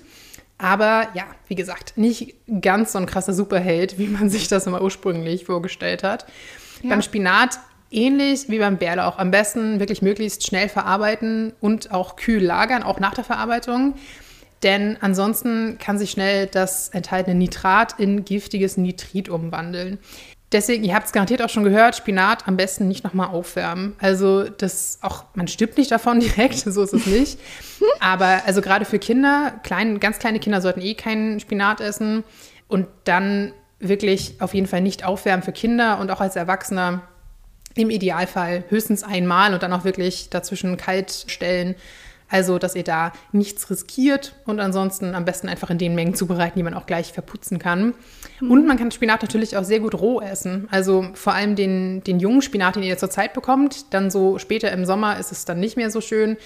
Aber 0.58 1.08
ja, 1.14 1.24
wie 1.48 1.54
gesagt, 1.54 1.96
nicht 1.96 2.34
ganz 2.60 2.92
so 2.92 2.98
ein 2.98 3.06
krasser 3.06 3.32
Superheld, 3.32 3.98
wie 3.98 4.06
man 4.06 4.30
sich 4.30 4.48
das 4.48 4.66
immer 4.66 4.82
ursprünglich 4.82 5.44
vorgestellt 5.44 6.02
hat. 6.02 6.26
Ja. 6.82 6.90
Beim 6.90 7.02
Spinat 7.02 7.58
ähnlich 7.90 8.48
wie 8.48 8.58
beim 8.58 8.76
Bärlauch. 8.76 9.18
Am 9.18 9.30
besten 9.30 9.80
wirklich 9.80 10.02
möglichst 10.02 10.46
schnell 10.46 10.68
verarbeiten 10.68 11.52
und 11.60 11.92
auch 11.92 12.16
kühl 12.16 12.42
lagern, 12.42 12.82
auch 12.82 13.00
nach 13.00 13.14
der 13.14 13.24
Verarbeitung. 13.24 13.94
Denn 14.62 14.96
ansonsten 15.00 15.78
kann 15.78 15.98
sich 15.98 16.10
schnell 16.10 16.46
das 16.46 16.88
enthaltene 16.88 17.36
Nitrat 17.36 17.98
in 17.98 18.24
giftiges 18.24 18.76
Nitrit 18.76 19.28
umwandeln. 19.28 19.98
Deswegen, 20.52 20.84
ihr 20.84 20.94
habt 20.94 21.06
es 21.06 21.12
garantiert 21.12 21.42
auch 21.42 21.48
schon 21.48 21.64
gehört, 21.64 21.96
Spinat 21.96 22.46
am 22.46 22.56
besten 22.56 22.86
nicht 22.86 23.02
nochmal 23.02 23.28
aufwärmen. 23.28 23.96
Also 23.98 24.44
das 24.44 24.98
auch, 25.02 25.24
man 25.34 25.48
stirbt 25.48 25.78
nicht 25.78 25.90
davon 25.90 26.20
direkt, 26.20 26.58
so 26.58 26.82
ist 26.82 26.92
es 26.92 27.06
nicht. 27.06 27.38
Aber 28.00 28.42
also 28.46 28.60
gerade 28.60 28.84
für 28.84 28.98
Kinder, 28.98 29.52
klein, 29.64 29.98
ganz 29.98 30.18
kleine 30.18 30.38
Kinder 30.38 30.60
sollten 30.60 30.80
eh 30.80 30.94
keinen 30.94 31.40
Spinat 31.40 31.80
essen. 31.80 32.24
Und 32.68 32.86
dann 33.04 33.52
wirklich 33.80 34.36
auf 34.40 34.54
jeden 34.54 34.66
Fall 34.66 34.80
nicht 34.80 35.04
aufwärmen 35.04 35.42
für 35.42 35.52
Kinder 35.52 35.98
und 35.98 36.10
auch 36.10 36.20
als 36.20 36.36
Erwachsener 36.36 37.02
im 37.74 37.90
Idealfall 37.90 38.64
höchstens 38.68 39.02
einmal 39.02 39.52
und 39.52 39.62
dann 39.62 39.72
auch 39.72 39.84
wirklich 39.84 40.30
dazwischen 40.30 40.76
kalt 40.76 41.24
stellen 41.26 41.74
also, 42.28 42.58
dass 42.58 42.74
ihr 42.74 42.84
da 42.84 43.12
nichts 43.32 43.70
riskiert 43.70 44.34
und 44.46 44.58
ansonsten 44.58 45.14
am 45.14 45.24
besten 45.24 45.48
einfach 45.48 45.70
in 45.70 45.78
den 45.78 45.94
Mengen 45.94 46.14
zubereiten, 46.14 46.58
die 46.58 46.62
man 46.62 46.74
auch 46.74 46.86
gleich 46.86 47.12
verputzen 47.12 47.58
kann. 47.58 47.94
Mhm. 48.40 48.50
Und 48.50 48.66
man 48.66 48.76
kann 48.78 48.90
Spinat 48.90 49.22
natürlich 49.22 49.56
auch 49.56 49.64
sehr 49.64 49.80
gut 49.80 49.94
roh 49.94 50.20
essen. 50.20 50.66
Also 50.70 51.06
vor 51.14 51.34
allem 51.34 51.54
den, 51.54 52.02
den 52.02 52.18
jungen 52.18 52.42
Spinat, 52.42 52.76
den 52.76 52.82
ihr 52.82 52.98
zurzeit 52.98 53.34
bekommt. 53.34 53.92
Dann 53.92 54.10
so 54.10 54.38
später 54.38 54.72
im 54.72 54.84
Sommer 54.84 55.18
ist 55.18 55.32
es 55.32 55.44
dann 55.44 55.60
nicht 55.60 55.76
mehr 55.76 55.90
so 55.90 56.00
schön. 56.00 56.36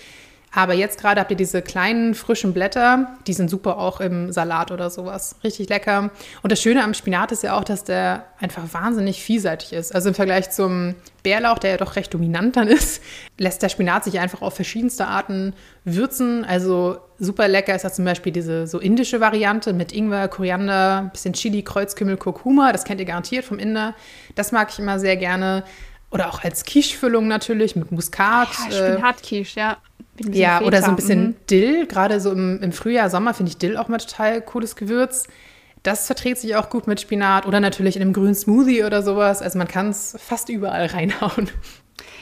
Aber 0.55 0.73
jetzt 0.73 1.01
gerade 1.01 1.21
habt 1.21 1.31
ihr 1.31 1.37
diese 1.37 1.61
kleinen 1.61 2.15
frischen 2.15 2.55
Blätter, 2.55 3.19
die 3.27 3.35
sind 3.35 3.51
super 3.51 3.79
auch 3.79 4.01
im 4.01 4.33
Salat 4.33 4.71
oder 4.71 4.89
sowas. 4.89 5.37
Richtig 5.45 5.69
lecker. 5.69 6.11
Und 6.43 6.51
das 6.51 6.63
Schöne 6.63 6.83
am 6.83 6.95
Spinat 6.95 7.33
ist 7.33 7.43
ja 7.43 7.57
auch, 7.57 7.65
dass 7.65 7.85
der 7.85 8.25
einfach 8.41 8.63
wahnsinnig 8.73 9.23
vielseitig 9.23 9.73
ist. 9.73 9.95
Also 9.95 10.09
im 10.09 10.15
Vergleich 10.15 10.51
zum 10.51 10.95
Bärlauch, 11.23 11.59
der 11.59 11.73
ja 11.73 11.77
doch 11.77 11.97
recht 11.97 12.15
dominant 12.15 12.57
dann 12.57 12.69
ist, 12.69 13.03
lässt 13.39 13.63
der 13.63 13.69
Spinat 13.69 14.05
sich 14.05 14.21
einfach 14.21 14.41
auf 14.41 14.55
verschiedenste 14.55 15.07
Arten 15.07 15.53
würzen. 15.85 16.45
Also 16.45 16.99
super 17.19 17.47
lecker 17.47 17.75
ist 17.75 17.83
ja 17.83 17.93
zum 17.93 18.07
Beispiel 18.07 18.33
diese 18.33 18.67
so 18.67 18.79
indische 18.79 19.21
Variante 19.21 19.75
mit 19.75 19.93
Ingwer, 19.93 20.29
Koriander, 20.29 21.11
bisschen 21.13 21.35
Chili, 21.35 21.63
Kreuzkümmel, 21.63 22.17
Kurkuma. 22.17 22.73
Das 22.73 22.85
kennt 22.85 23.01
ihr 23.01 23.07
garantiert 23.07 23.45
vom 23.45 23.59
Inder. 23.59 23.95
Das 24.35 24.53
mag 24.53 24.71
ich 24.73 24.79
immer 24.79 24.99
sehr 24.99 25.17
gerne. 25.17 25.65
Oder 26.11 26.29
auch 26.29 26.43
als 26.43 26.65
Quiche-Füllung 26.65 27.29
natürlich 27.29 27.77
mit 27.77 27.93
Muskat. 27.93 28.49
Ja, 28.71 28.95
Spinat-Quiche, 28.95 29.61
ja. 29.61 29.77
Ja, 30.33 30.59
Feta. 30.59 30.67
oder 30.67 30.83
so 30.83 30.89
ein 30.89 30.97
bisschen 30.97 31.23
mhm. 31.23 31.37
Dill. 31.51 31.87
Gerade 31.87 32.21
so 32.21 32.33
im, 32.33 32.61
im 32.63 32.73
Frühjahr, 32.73 33.11
Sommer 33.11 33.35
finde 33.35 33.51
ich 33.51 33.59
Dill 33.59 33.77
auch 33.77 33.89
mal 33.89 33.99
total 33.99 34.41
cooles 34.41 34.75
Gewürz. 34.75 35.29
Das 35.83 36.07
verträgt 36.07 36.39
sich 36.39 36.57
auch 36.57 36.71
gut 36.71 36.87
mit 36.87 37.01
Spinat 37.01 37.47
oder 37.47 37.61
natürlich 37.61 37.97
in 37.97 38.03
einem 38.03 38.13
grünen 38.13 38.35
Smoothie 38.35 38.85
oder 38.85 39.03
sowas. 39.03 39.43
Also 39.43 39.59
man 39.59 39.69
kann 39.69 39.91
es 39.91 40.17
fast 40.19 40.49
überall 40.49 40.87
reinhauen. 40.95 41.49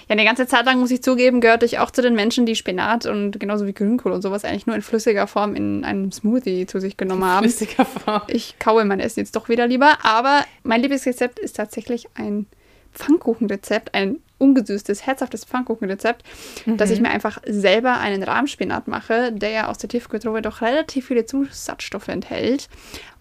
Ja, 0.08 0.12
eine 0.12 0.24
ganze 0.24 0.46
Zeit 0.46 0.66
lang, 0.66 0.78
muss 0.78 0.90
ich 0.90 1.02
zugeben, 1.02 1.40
gehörte 1.40 1.66
ich 1.66 1.78
auch 1.78 1.90
zu 1.90 2.00
den 2.00 2.14
Menschen, 2.14 2.46
die 2.46 2.54
Spinat 2.54 3.06
und 3.06 3.40
genauso 3.40 3.66
wie 3.66 3.72
Grünkohl 3.72 4.12
und 4.12 4.22
sowas 4.22 4.44
eigentlich 4.44 4.66
nur 4.66 4.76
in 4.76 4.82
flüssiger 4.82 5.26
Form 5.26 5.56
in 5.56 5.84
einem 5.84 6.12
Smoothie 6.12 6.66
zu 6.66 6.78
sich 6.80 6.96
genommen 6.96 7.24
haben. 7.24 7.44
Flüssiger 7.48 7.84
Form. 7.84 8.22
Ich 8.28 8.58
kaue 8.58 8.84
mein 8.84 9.00
Essen 9.00 9.20
jetzt 9.20 9.34
doch 9.34 9.48
wieder 9.48 9.66
lieber. 9.66 9.98
Aber 10.02 10.44
mein 10.62 10.80
Lieblingsrezept 10.80 11.38
ist 11.38 11.56
tatsächlich 11.56 12.06
ein 12.14 12.46
Pfannkuchenrezept, 12.96 13.94
ein 13.94 14.18
ungesüßtes, 14.38 15.06
herzhaftes 15.06 15.44
Pfannkuchenrezept, 15.44 16.22
mhm. 16.66 16.76
dass 16.76 16.90
ich 16.90 17.00
mir 17.00 17.10
einfach 17.10 17.40
selber 17.46 17.98
einen 17.98 18.22
Rahmspinat 18.22 18.88
mache, 18.88 19.32
der 19.32 19.50
ja 19.50 19.68
aus 19.68 19.78
der 19.78 19.88
Tiefkühltruhe 19.88 20.42
doch 20.42 20.60
relativ 20.60 21.06
viele 21.06 21.24
Zusatzstoffe 21.24 22.08
enthält. 22.08 22.68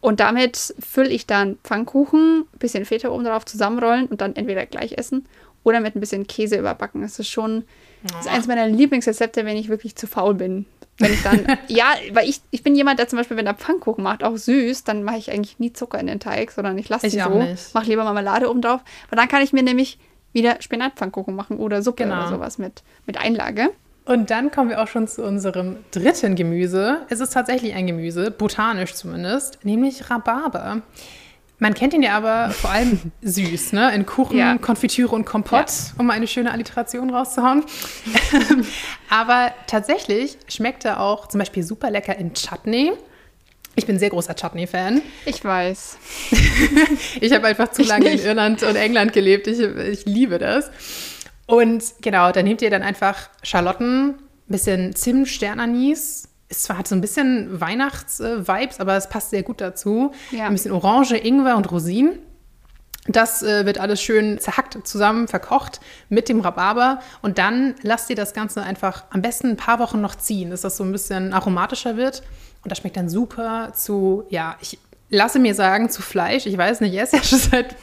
Und 0.02 0.20
damit 0.20 0.76
fülle 0.80 1.10
ich 1.10 1.26
dann 1.26 1.58
Pfannkuchen, 1.64 2.46
bisschen 2.60 2.86
Feta 2.86 3.10
oben 3.10 3.24
drauf 3.24 3.46
zusammenrollen 3.46 4.08
und 4.08 4.22
dann 4.22 4.36
entweder 4.36 4.66
gleich 4.66 4.98
essen 4.98 5.26
oder 5.64 5.80
mit 5.80 5.96
ein 5.96 6.00
bisschen 6.00 6.28
Käse 6.28 6.58
überbacken. 6.58 7.02
Das 7.02 7.20
ist 7.20 7.30
schon 7.30 7.64
das 8.04 8.26
ist 8.26 8.32
eines 8.32 8.48
meiner 8.48 8.68
Lieblingsrezepte, 8.68 9.46
wenn 9.46 9.58
ich 9.58 9.70
wirklich 9.70 9.96
zu 9.96 10.06
faul 10.06 10.36
bin. 10.36 10.66
Wenn 10.98 11.14
ich 11.14 11.24
dann, 11.24 11.46
ja, 11.68 11.86
weil 12.14 12.30
ich, 12.30 12.42
ich 12.52 12.64
bin 12.64 12.76
jemand, 12.76 13.00
der 13.00 13.08
zum 13.08 13.18
Beispiel, 13.18 13.38
wenn 13.38 13.48
er 13.48 13.54
Pfannkuchen 13.54 14.04
macht, 14.04 14.24
auch 14.24 14.38
süß, 14.38 14.84
dann 14.84 15.04
mache 15.04 15.18
ich 15.18 15.32
eigentlich 15.32 15.60
nie 15.60 15.74
Zucker 15.74 16.00
in 16.00 16.08
den 16.08 16.20
Teig, 16.20 16.52
sondern 16.52 16.78
ich 16.78 16.90
lasse 16.90 17.10
sie 17.10 17.20
so, 17.20 17.46
mache 17.74 17.88
lieber 17.88 18.04
Marmelade 18.04 18.50
oben 18.50 18.62
drauf. 18.62 18.82
Weil 19.10 19.18
dann 19.18 19.28
kann 19.28 19.42
ich 19.42 19.54
mir 19.54 19.64
nämlich 19.64 20.00
wieder 20.32 20.62
Spinatpfannkuchen 20.62 21.36
machen 21.36 21.58
oder 21.58 21.82
Suppe 21.82 22.04
genau. 22.04 22.18
oder 22.18 22.30
sowas 22.30 22.58
mit, 22.58 22.84
mit 23.06 23.18
Einlage. 23.18 23.72
Und 24.06 24.30
dann 24.30 24.52
kommen 24.52 24.70
wir 24.70 24.82
auch 24.82 24.88
schon 24.88 25.08
zu 25.08 25.24
unserem 25.24 25.78
dritten 25.92 26.36
Gemüse. 26.36 27.02
Es 27.10 27.20
ist 27.20 27.34
tatsächlich 27.34 27.74
ein 27.74 27.88
Gemüse, 27.88 28.30
botanisch 28.30 28.94
zumindest, 28.94 29.66
nämlich 29.66 30.12
Rhabarber. 30.12 30.82
Man 31.58 31.74
kennt 31.74 31.94
ihn 31.94 32.04
ja 32.04 32.18
aber 32.18 32.52
vor 32.52 32.70
allem 32.70 33.00
süß, 33.22 33.74
ne? 33.74 33.94
In 33.94 34.06
Kuchen, 34.06 34.38
ja. 34.38 34.58
Konfitüre 34.58 35.16
und 35.16 35.26
Kompott, 35.26 35.70
ja. 35.70 35.94
um 35.98 36.10
eine 36.10 36.28
schöne 36.28 36.52
Alliteration 36.52 37.10
rauszuhauen. 37.10 37.64
aber 39.10 39.54
tatsächlich 39.68 40.38
schmeckt 40.48 40.86
er 40.86 41.00
auch 41.00 41.28
zum 41.28 41.40
Beispiel 41.40 41.64
super 41.64 41.90
lecker 41.90 42.18
in 42.18 42.34
Chutney. 42.34 42.92
Ich 43.78 43.86
bin 43.86 44.00
sehr 44.00 44.10
großer 44.10 44.36
Chutney-Fan. 44.36 45.02
Ich 45.26 45.44
weiß. 45.44 45.98
ich 47.22 47.34
habe 47.34 47.48
einfach 47.48 47.72
zu 47.72 47.84
lange 47.84 48.10
in 48.10 48.20
Irland 48.20 48.64
und 48.64 48.76
England 48.76 49.12
gelebt. 49.12 49.48
Ich, 49.48 49.60
ich 49.60 50.06
liebe 50.06 50.40
das. 50.40 50.72
Und 51.46 51.84
genau, 52.02 52.32
dann 52.32 52.46
nehmt 52.46 52.62
ihr 52.62 52.70
dann 52.70 52.84
einfach 52.84 53.30
Schalotten, 53.44 54.16
bisschen 54.48 54.96
Zimt, 54.96 55.28
Sternanis. 55.28 56.30
Es 56.48 56.64
zwar 56.64 56.78
hat 56.78 56.88
so 56.88 56.96
ein 56.96 57.02
bisschen 57.02 57.60
Weihnachts-Vibes, 57.60 58.80
aber 58.80 58.96
es 58.96 59.10
passt 59.10 59.32
sehr 59.32 59.44
gut 59.44 59.62
dazu. 59.62 60.12
Ja. 60.32 60.46
Ein 60.46 60.54
bisschen 60.54 60.72
Orange, 60.72 61.18
Ingwer 61.18 61.58
und 61.58 61.72
Rosinen. 61.72 62.20
Das 63.08 63.44
äh, 63.44 63.66
wird 63.66 63.78
alles 63.80 64.02
schön 64.02 64.40
zerhackt 64.40 64.88
zusammen 64.88 65.28
verkocht 65.28 65.80
mit 66.10 66.28
dem 66.28 66.40
Rhabarber 66.40 67.02
und 67.22 67.38
dann 67.38 67.76
lasst 67.84 68.10
ihr 68.10 68.16
das 68.16 68.34
Ganze 68.34 68.64
einfach 68.64 69.04
am 69.12 69.22
besten 69.22 69.52
ein 69.52 69.58
paar 69.58 69.78
Wochen 69.78 70.02
noch 70.02 70.16
ziehen, 70.16 70.50
dass 70.50 70.62
das 70.62 70.78
so 70.78 70.84
ein 70.84 70.92
bisschen 70.92 71.32
aromatischer 71.32 71.98
wird. 71.98 72.24
Und 72.64 72.72
das 72.72 72.80
schmeckt 72.80 72.98
dann 72.98 73.10
super 73.10 73.74
zu, 73.76 74.24
ja, 74.30 74.56
ich 74.60 74.80
lasse 75.10 75.38
mir 75.38 75.54
sagen, 75.54 75.92
zu 75.92 76.02
Fleisch. 76.02 76.48
Ich 76.48 76.58
weiß 76.58 76.82
nicht, 76.82 76.94
ich 76.94 77.00
esse 77.00 77.18
ja 77.18 77.24
schon 77.24 77.38
seit 77.38 77.76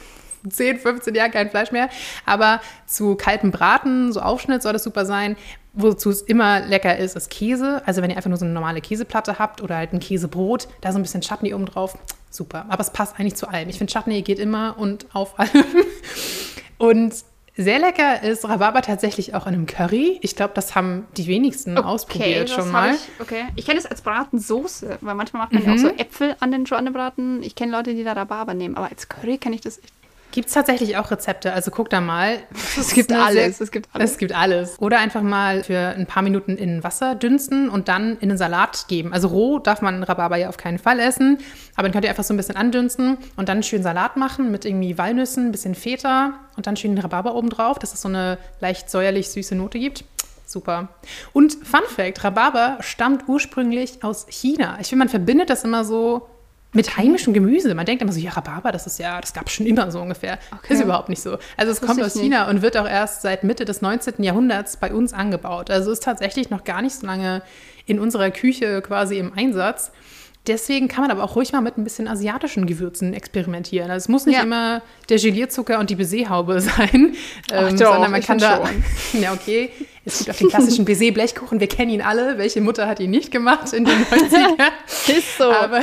10, 0.49 0.79
15 0.79 1.15
Jahren 1.15 1.31
kein 1.31 1.49
Fleisch 1.49 1.71
mehr. 1.71 1.89
Aber 2.25 2.59
zu 2.85 3.15
kaltem 3.15 3.51
Braten, 3.51 4.11
so 4.11 4.19
Aufschnitt 4.19 4.61
soll 4.61 4.73
das 4.73 4.83
super 4.83 5.05
sein. 5.05 5.37
Wozu 5.73 6.11
es 6.11 6.21
immer 6.21 6.59
lecker 6.59 6.97
ist, 6.97 7.15
ist 7.15 7.29
Käse. 7.29 7.81
Also 7.85 8.01
wenn 8.01 8.09
ihr 8.09 8.15
einfach 8.15 8.29
nur 8.29 8.37
so 8.37 8.45
eine 8.45 8.53
normale 8.53 8.79
Käseplatte 8.79 9.39
habt 9.39 9.61
oder 9.61 9.77
halt 9.77 9.93
ein 9.93 9.99
Käsebrot, 9.99 10.67
da 10.81 10.91
so 10.91 10.99
ein 10.99 11.01
bisschen 11.01 11.21
Chutney 11.21 11.53
oben 11.53 11.65
drauf. 11.65 11.97
Super. 12.29 12.65
Aber 12.69 12.81
es 12.81 12.91
passt 12.91 13.19
eigentlich 13.19 13.35
zu 13.35 13.47
allem. 13.47 13.69
Ich 13.69 13.77
finde, 13.77 13.91
Chutney 13.91 14.21
geht 14.21 14.39
immer 14.39 14.75
und 14.77 15.07
auf 15.13 15.39
allem. 15.39 15.65
Und 16.79 17.13
sehr 17.55 17.79
lecker 17.79 18.23
ist 18.23 18.43
Rhabarber 18.45 18.81
tatsächlich 18.81 19.35
auch 19.35 19.45
in 19.45 19.53
einem 19.53 19.65
Curry. 19.67 20.17
Ich 20.21 20.35
glaube, 20.35 20.53
das 20.55 20.75
haben 20.75 21.05
die 21.15 21.27
wenigsten 21.27 21.77
okay, 21.77 21.87
ausprobiert 21.87 22.49
schon 22.49 22.71
mal. 22.71 22.95
Ich, 22.95 23.21
okay, 23.21 23.45
ich 23.55 23.65
kenne 23.65 23.79
es 23.79 23.85
als 23.85 24.01
Bratensoße, 24.01 24.97
weil 25.01 25.15
manchmal 25.15 25.43
macht 25.43 25.53
man 25.53 25.61
mhm. 25.61 25.69
ja 25.69 25.75
auch 25.75 25.77
so 25.77 25.87
mhm. 25.87 25.99
Äpfel 25.99 26.35
an 26.39 26.51
den 26.51 26.65
Schornebraten. 26.65 27.43
Ich 27.43 27.55
kenne 27.55 27.71
Leute, 27.71 27.93
die 27.93 28.03
da 28.03 28.13
Rhabarber 28.13 28.53
nehmen, 28.53 28.75
aber 28.75 28.89
als 28.89 29.07
Curry 29.07 29.37
kenne 29.37 29.55
ich 29.55 29.61
das 29.61 29.77
echt 29.77 29.93
Gibt 30.33 30.47
es 30.47 30.55
tatsächlich 30.55 30.97
auch 30.97 31.11
Rezepte? 31.11 31.53
Also 31.53 31.69
guck 31.69 31.91
da 31.91 32.01
mal. 32.01 32.39
Es 32.75 32.95
gibt 32.95 33.11
alles. 33.13 33.61
Es 33.61 33.69
gibt 33.69 33.87
alles. 33.93 34.11
Es 34.11 34.17
gibt 34.17 34.35
alles. 34.35 34.81
Oder 34.81 34.97
einfach 34.97 35.21
mal 35.21 35.63
für 35.63 35.89
ein 35.89 36.07
paar 36.07 36.23
Minuten 36.23 36.57
in 36.57 36.83
Wasser 36.83 37.13
dünsten 37.13 37.69
und 37.69 37.87
dann 37.87 38.17
in 38.17 38.29
den 38.29 38.37
Salat 38.39 38.87
geben. 38.87 39.13
Also 39.13 39.27
roh 39.27 39.59
darf 39.59 39.83
man 39.83 40.01
Rhabarber 40.01 40.37
ja 40.37 40.49
auf 40.49 40.57
keinen 40.57 40.79
Fall 40.79 40.99
essen. 40.99 41.37
Aber 41.75 41.83
dann 41.83 41.91
könnt 41.91 42.03
ihr 42.05 42.09
einfach 42.09 42.23
so 42.23 42.33
ein 42.33 42.37
bisschen 42.37 42.55
andünsten 42.55 43.19
und 43.35 43.47
dann 43.47 43.57
einen 43.57 43.63
schönen 43.63 43.83
Salat 43.83 44.17
machen 44.17 44.49
mit 44.49 44.65
irgendwie 44.65 44.97
Walnüssen, 44.97 45.49
ein 45.49 45.51
bisschen 45.51 45.75
Feta 45.75 46.33
und 46.57 46.65
dann 46.65 46.77
schön 46.77 46.95
den 46.95 47.03
Rhabarber 47.03 47.35
oben 47.35 47.51
drauf, 47.51 47.77
dass 47.77 47.93
es 47.93 48.01
so 48.01 48.09
eine 48.09 48.39
leicht 48.59 48.89
säuerlich 48.89 49.29
süße 49.29 49.53
Note 49.53 49.77
gibt. 49.77 50.03
Super. 50.47 50.89
Und 51.31 51.53
Fun 51.53 51.81
Fact: 51.87 52.23
Rhabarber 52.23 52.77
stammt 52.81 53.27
ursprünglich 53.27 54.03
aus 54.03 54.25
China. 54.29 54.77
Ich 54.81 54.87
finde, 54.87 55.05
man 55.05 55.09
verbindet 55.09 55.51
das 55.51 55.63
immer 55.63 55.85
so 55.85 56.27
mit 56.73 56.97
heimischem 56.97 57.33
Gemüse. 57.33 57.73
Man 57.75 57.85
denkt 57.85 58.01
immer 58.01 58.11
so, 58.11 58.19
ja, 58.19 58.31
Rhabarber, 58.31 58.71
das 58.71 58.87
ist 58.87 58.99
ja, 58.99 59.21
das 59.21 59.33
gab 59.33 59.47
es 59.47 59.53
schon 59.53 59.65
immer 59.65 59.91
so 59.91 60.01
ungefähr. 60.01 60.39
Okay. 60.51 60.73
Ist 60.73 60.81
überhaupt 60.81 61.09
nicht 61.09 61.21
so. 61.21 61.37
Also 61.55 61.71
es 61.71 61.81
kommt 61.81 62.01
aus 62.01 62.13
China 62.13 62.41
nicht. 62.41 62.55
und 62.55 62.61
wird 62.61 62.77
auch 62.77 62.87
erst 62.87 63.21
seit 63.21 63.43
Mitte 63.43 63.65
des 63.65 63.81
19. 63.81 64.23
Jahrhunderts 64.23 64.77
bei 64.77 64.93
uns 64.93 65.13
angebaut. 65.13 65.69
Also 65.69 65.91
ist 65.91 66.03
tatsächlich 66.03 66.49
noch 66.49 66.63
gar 66.63 66.81
nicht 66.81 66.95
so 66.95 67.05
lange 67.05 67.43
in 67.85 67.99
unserer 67.99 68.31
Küche 68.31 68.81
quasi 68.81 69.17
im 69.17 69.33
Einsatz. 69.33 69.91
Deswegen 70.45 70.89
kann 70.89 71.03
man 71.03 71.11
aber 71.11 71.23
auch 71.23 71.37
ruhig 71.37 71.53
mal 71.53 71.61
mit 71.61 71.77
ein 71.77 71.85
bisschen 71.85 72.07
asiatischen 72.07 72.65
Gewürzen 72.65 73.13
experimentieren. 73.13 73.89
Also 73.89 74.03
es 74.03 74.09
muss 74.09 74.25
nicht 74.25 74.35
ja. 74.35 74.43
immer 74.43 74.81
der 75.07 75.17
Gelierzucker 75.17 75.79
und 75.79 75.89
die 75.89 75.95
Baiser-Haube 75.95 76.59
sein, 76.61 77.15
Ach, 77.51 77.69
ähm, 77.69 77.77
doch, 77.77 77.93
sondern 77.93 78.11
man 78.11 78.21
kann 78.21 78.39
da. 78.39 78.61
ja, 79.13 79.33
okay. 79.33 79.69
Es 80.05 80.19
gibt 80.19 80.31
auch 80.31 80.35
den 80.35 80.49
klassischen 80.49 80.83
Baiser-Blechkuchen. 80.83 81.61
Wir 81.61 81.67
kennen 81.67 81.91
ihn 81.91 82.01
alle. 82.01 82.37
Welche 82.37 82.59
Mutter 82.59 82.87
hat 82.87 82.99
ihn 82.99 83.11
nicht 83.11 83.31
gemacht 83.31 83.71
in 83.71 83.85
den 83.85 84.03
90ern? 84.03 84.69
Ist 85.17 85.37
so. 85.37 85.49
Aber 85.49 85.79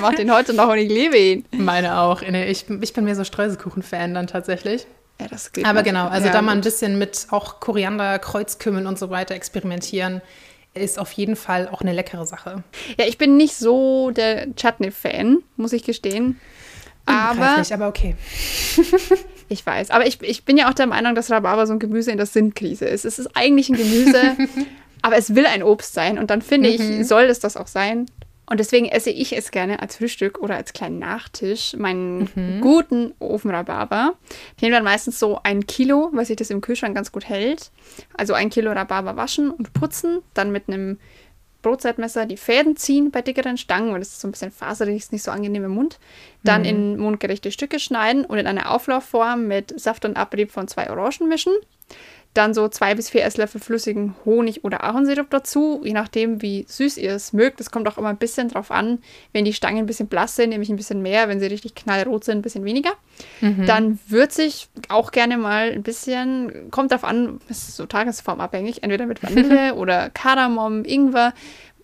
macht 0.00 0.18
ihn 0.18 0.30
heute 0.30 0.52
noch 0.52 0.68
und 0.68 0.76
ich 0.76 0.90
liebe 0.90 1.16
ihn. 1.16 1.46
Meine 1.52 1.98
auch. 1.98 2.20
Ich, 2.20 2.66
ich 2.68 2.92
bin 2.92 3.04
mehr 3.04 3.16
so 3.16 3.24
Streuselkuchen-Fan 3.24 4.12
dann 4.12 4.26
tatsächlich. 4.26 4.86
Ja, 5.20 5.28
das 5.28 5.52
geht 5.52 5.64
Aber 5.64 5.82
genau, 5.82 6.08
also 6.08 6.26
Ja, 6.26 6.32
da 6.32 6.42
mal 6.42 6.52
ein 6.52 6.60
bisschen 6.60 6.98
mit 6.98 7.28
auch 7.30 7.60
Koriander, 7.60 8.18
Kreuzkümmel 8.18 8.86
und 8.86 8.98
so 8.98 9.10
weiter 9.10 9.34
experimentieren, 9.34 10.20
ist 10.74 10.98
auf 10.98 11.12
jeden 11.12 11.36
Fall 11.36 11.68
auch 11.68 11.80
eine 11.80 11.92
leckere 11.92 12.26
Sache. 12.26 12.62
Ja, 12.98 13.06
ich 13.06 13.18
bin 13.18 13.36
nicht 13.36 13.54
so 13.56 14.10
der 14.10 14.54
Chutney-Fan, 14.54 15.38
muss 15.56 15.72
ich 15.72 15.84
gestehen. 15.84 16.40
Aber 17.06 17.62
aber 17.70 17.88
okay. 17.88 18.16
ich 19.48 19.64
weiß. 19.64 19.90
Aber 19.90 20.06
ich, 20.06 20.22
ich 20.22 20.44
bin 20.44 20.56
ja 20.56 20.70
auch 20.70 20.74
der 20.74 20.86
Meinung, 20.86 21.14
dass 21.14 21.30
Rhabarber 21.30 21.66
so 21.66 21.74
ein 21.74 21.78
Gemüse 21.78 22.10
in 22.10 22.16
der 22.16 22.26
Sinnkrise 22.26 22.86
ist. 22.86 23.04
Es 23.04 23.18
ist 23.18 23.36
eigentlich 23.36 23.68
ein 23.68 23.76
Gemüse, 23.76 24.36
aber 25.02 25.16
es 25.16 25.34
will 25.34 25.46
ein 25.46 25.62
Obst 25.62 25.92
sein. 25.92 26.18
Und 26.18 26.30
dann 26.30 26.40
finde 26.40 26.70
ich, 26.70 27.06
soll 27.06 27.24
es 27.24 27.40
das 27.40 27.56
auch 27.56 27.66
sein. 27.66 28.06
Und 28.46 28.60
deswegen 28.60 28.86
esse 28.86 29.10
ich 29.10 29.36
es 29.36 29.50
gerne 29.50 29.80
als 29.80 29.96
Frühstück 29.96 30.38
oder 30.38 30.56
als 30.56 30.72
kleinen 30.72 30.98
Nachtisch, 30.98 31.74
meinen 31.76 32.60
guten 32.60 33.14
Ofenrhabarber. 33.18 34.14
Ich 34.56 34.62
nehme 34.62 34.74
dann 34.74 34.84
meistens 34.84 35.18
so 35.18 35.40
ein 35.42 35.66
Kilo, 35.66 36.10
weil 36.12 36.26
sich 36.26 36.36
das 36.36 36.50
im 36.50 36.60
Kühlschrank 36.60 36.94
ganz 36.94 37.10
gut 37.10 37.28
hält. 37.28 37.70
Also 38.16 38.34
ein 38.34 38.50
Kilo 38.50 38.72
Rhabarber 38.72 39.16
waschen 39.16 39.50
und 39.50 39.72
putzen, 39.72 40.20
dann 40.34 40.52
mit 40.52 40.68
einem 40.68 40.98
Brotzeitmesser 41.62 42.26
die 42.26 42.36
Fäden 42.36 42.76
ziehen 42.76 43.10
bei 43.10 43.22
dickeren 43.22 43.56
Stangen, 43.56 43.92
weil 43.92 43.98
das 43.98 44.08
ist 44.08 44.20
so 44.20 44.28
ein 44.28 44.32
bisschen 44.32 44.50
faserig, 44.50 44.96
ist 44.96 45.12
nicht 45.12 45.22
so 45.22 45.30
angenehm 45.30 45.64
im 45.64 45.72
Mund. 45.72 45.98
Dann 46.42 46.66
in 46.66 46.98
mundgerechte 46.98 47.50
Stücke 47.50 47.80
schneiden 47.80 48.26
und 48.26 48.36
in 48.36 48.46
eine 48.46 48.70
Auflaufform 48.70 49.48
mit 49.48 49.80
Saft 49.80 50.04
und 50.04 50.18
Abrieb 50.18 50.52
von 50.52 50.68
zwei 50.68 50.90
Orangen 50.90 51.26
mischen. 51.26 51.54
Dann 52.34 52.52
so 52.52 52.68
zwei 52.68 52.94
bis 52.94 53.10
vier 53.10 53.24
Esslöffel 53.24 53.60
flüssigen 53.60 54.14
Honig 54.24 54.64
oder 54.64 54.82
Ahornsirup 54.84 55.30
dazu, 55.30 55.80
je 55.84 55.92
nachdem, 55.92 56.42
wie 56.42 56.66
süß 56.68 56.96
ihr 56.98 57.12
es 57.12 57.32
mögt. 57.32 57.60
Das 57.60 57.70
kommt 57.70 57.88
auch 57.88 57.96
immer 57.96 58.08
ein 58.08 58.16
bisschen 58.16 58.48
drauf 58.48 58.70
an. 58.70 58.98
Wenn 59.32 59.44
die 59.44 59.52
Stangen 59.52 59.78
ein 59.78 59.86
bisschen 59.86 60.08
blass 60.08 60.34
sind, 60.34 60.50
nehme 60.50 60.64
ich 60.64 60.68
ein 60.68 60.76
bisschen 60.76 61.00
mehr. 61.00 61.28
Wenn 61.28 61.38
sie 61.40 61.46
richtig 61.46 61.74
knallrot 61.76 62.24
sind, 62.24 62.38
ein 62.38 62.42
bisschen 62.42 62.64
weniger. 62.64 62.90
Dann 63.66 63.98
würze 64.08 64.42
ich 64.42 64.68
auch 64.88 65.12
gerne 65.12 65.38
mal 65.38 65.70
ein 65.70 65.82
bisschen, 65.82 66.70
kommt 66.70 66.92
drauf 66.92 67.04
an, 67.04 67.40
das 67.48 67.68
ist 67.68 67.76
so 67.76 67.86
tagesformabhängig, 67.86 68.82
entweder 68.82 69.06
mit 69.06 69.22
Vanille 69.22 69.74
oder 69.76 70.10
Kardamom, 70.10 70.84
Ingwer. 70.84 71.32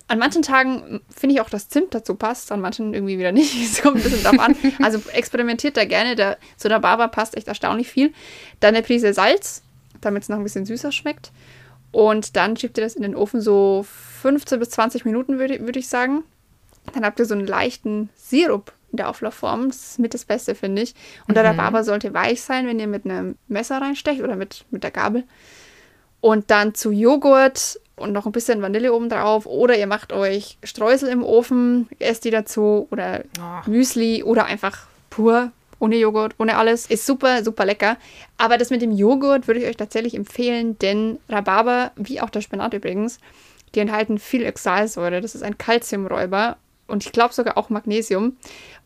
An 0.07 0.19
manchen 0.19 0.41
Tagen 0.41 0.99
finde 1.15 1.35
ich 1.35 1.41
auch, 1.41 1.49
dass 1.49 1.69
Zimt 1.69 1.93
dazu 1.93 2.15
passt, 2.15 2.51
an 2.51 2.59
manchen 2.59 2.93
irgendwie 2.93 3.17
wieder 3.17 3.31
nicht. 3.31 3.55
Es 3.63 3.81
kommt 3.81 3.95
ein 3.97 4.03
bisschen 4.03 4.23
drauf 4.23 4.39
an. 4.39 4.55
Also 4.83 4.99
experimentiert 5.13 5.77
da 5.77 5.85
gerne. 5.85 6.15
Der, 6.17 6.37
zu 6.57 6.67
der 6.67 6.79
Barber 6.79 7.07
passt 7.07 7.37
echt 7.37 7.47
erstaunlich 7.47 7.87
viel. 7.87 8.11
Dann 8.59 8.75
eine 8.75 8.83
Prise 8.83 9.13
Salz, 9.13 9.63
damit 10.01 10.23
es 10.23 10.29
noch 10.29 10.37
ein 10.37 10.43
bisschen 10.43 10.65
süßer 10.65 10.91
schmeckt. 10.91 11.31
Und 11.91 12.35
dann 12.35 12.55
schiebt 12.55 12.77
ihr 12.77 12.83
das 12.83 12.95
in 12.95 13.03
den 13.03 13.15
Ofen 13.15 13.41
so 13.41 13.85
15 14.21 14.59
bis 14.59 14.69
20 14.71 15.05
Minuten, 15.05 15.39
würde 15.39 15.59
würd 15.65 15.77
ich 15.77 15.89
sagen. 15.89 16.23
Dann 16.93 17.05
habt 17.05 17.19
ihr 17.19 17.25
so 17.25 17.35
einen 17.35 17.47
leichten 17.47 18.09
Sirup 18.15 18.71
in 18.91 18.97
der 18.97 19.09
Auflaufform. 19.09 19.67
Das 19.67 19.91
ist 19.91 19.99
mit 19.99 20.13
das 20.13 20.25
Beste, 20.25 20.55
finde 20.55 20.81
ich. 20.81 20.95
Und 21.27 21.35
der 21.35 21.43
Rhabarber 21.43 21.83
sollte 21.83 22.13
weich 22.13 22.41
sein, 22.41 22.65
wenn 22.67 22.79
ihr 22.79 22.87
mit 22.87 23.05
einem 23.05 23.35
Messer 23.47 23.81
reinstecht 23.81 24.21
oder 24.21 24.35
mit, 24.35 24.65
mit 24.71 24.83
der 24.83 24.91
Gabel. 24.91 25.23
Und 26.21 26.51
dann 26.51 26.75
zu 26.75 26.91
Joghurt 26.91 27.79
und 27.95 28.13
noch 28.13 28.25
ein 28.25 28.31
bisschen 28.31 28.61
Vanille 28.61 28.93
oben 28.93 29.09
drauf. 29.09 29.45
Oder 29.45 29.77
ihr 29.77 29.87
macht 29.87 30.13
euch 30.13 30.57
Streusel 30.63 31.09
im 31.09 31.23
Ofen, 31.23 31.87
esst 31.99 32.25
die 32.25 32.31
dazu. 32.31 32.87
Oder 32.91 33.23
Ach. 33.39 33.67
Müsli 33.67 34.23
oder 34.23 34.45
einfach 34.45 34.87
pur, 35.09 35.51
ohne 35.81 35.97
Joghurt, 35.97 36.35
ohne 36.37 36.57
alles. 36.57 36.85
Ist 36.85 37.05
super, 37.05 37.43
super 37.43 37.65
lecker. 37.65 37.97
Aber 38.37 38.57
das 38.57 38.69
mit 38.69 38.81
dem 38.81 38.91
Joghurt 38.91 39.47
würde 39.47 39.59
ich 39.59 39.67
euch 39.67 39.77
tatsächlich 39.77 40.15
empfehlen, 40.15 40.77
denn 40.79 41.19
Rhabarber, 41.27 41.91
wie 41.95 42.21
auch 42.21 42.29
der 42.29 42.41
Spinat 42.41 42.73
übrigens, 42.73 43.19
die 43.75 43.79
enthalten 43.79 44.19
viel 44.19 44.47
Oxalsäure. 44.47 45.21
Das 45.21 45.35
ist 45.35 45.43
ein 45.43 45.57
Calciumräuber 45.57 46.57
und 46.87 47.05
ich 47.05 47.11
glaube 47.11 47.33
sogar 47.33 47.57
auch 47.57 47.69
Magnesium. 47.69 48.37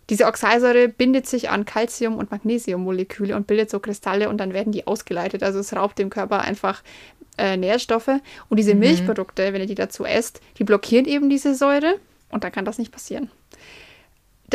Diese 0.09 0.25
Oxalsäure 0.25 0.87
bindet 0.87 1.27
sich 1.27 1.49
an 1.49 1.65
Calcium- 1.65 2.17
und 2.17 2.31
Magnesiummoleküle 2.31 3.35
und 3.35 3.47
bildet 3.47 3.71
so 3.71 3.79
Kristalle 3.79 4.29
und 4.29 4.37
dann 4.37 4.53
werden 4.53 4.71
die 4.71 4.85
ausgeleitet. 4.85 5.41
Also 5.41 5.59
es 5.59 5.75
raubt 5.75 5.97
dem 5.97 6.11
Körper 6.11 6.41
einfach 6.41 6.83
äh, 7.37 7.57
Nährstoffe. 7.57 8.11
Und 8.49 8.57
diese 8.57 8.75
Milchprodukte, 8.75 9.51
wenn 9.51 9.61
ihr 9.61 9.67
die 9.67 9.75
dazu 9.75 10.05
esst, 10.05 10.41
die 10.59 10.63
blockieren 10.63 11.05
eben 11.05 11.29
diese 11.29 11.55
Säure 11.55 11.95
und 12.29 12.43
dann 12.43 12.51
kann 12.51 12.65
das 12.65 12.77
nicht 12.77 12.91
passieren. 12.91 13.31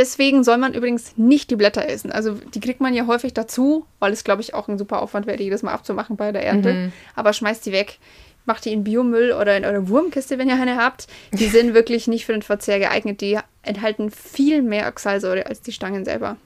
Deswegen 0.01 0.45
soll 0.45 0.57
man 0.57 0.73
übrigens 0.73 1.19
nicht 1.19 1.51
die 1.51 1.57
Blätter 1.57 1.87
essen. 1.87 2.11
Also 2.11 2.33
die 2.33 2.61
kriegt 2.61 2.81
man 2.81 2.95
ja 2.95 3.07
häufig 3.07 3.35
dazu, 3.35 3.85
weil 3.99 4.15
es, 4.15 4.25
glaube 4.25 4.41
ich, 4.41 4.55
auch 4.55 4.67
ein 4.67 4.79
super 4.79 5.03
Aufwand 5.03 5.27
wäre, 5.27 5.37
die 5.37 5.45
jedes 5.45 5.63
Mal 5.63 5.73
abzumachen 5.73 6.17
bei 6.17 6.33
der 6.33 6.43
Ernte. 6.43 6.91
Aber 7.15 7.35
schmeißt 7.35 7.67
die 7.67 7.73
weg. 7.73 7.99
Macht 8.47 8.65
die 8.65 8.73
in 8.73 8.83
Biomüll 8.83 9.33
oder 9.33 9.59
in 9.59 9.67
eure 9.67 9.91
Wurmkiste, 9.91 10.39
wenn 10.39 10.49
ihr 10.49 10.55
eine 10.55 10.79
habt. 10.79 11.07
Die 11.35 11.49
sind 11.49 11.75
wirklich 11.75 12.09
nicht 12.09 12.25
für 12.25 12.33
den 12.33 12.41
Verzehr 12.41 12.79
geeignet. 12.79 13.21
Die 13.21 13.39
enthalten 13.63 14.11
viel 14.11 14.63
mehr 14.63 14.89
Oxalsäure 14.89 15.45
als 15.45 15.61
die 15.61 15.73
Stangen 15.73 16.07
selber. 16.07 16.39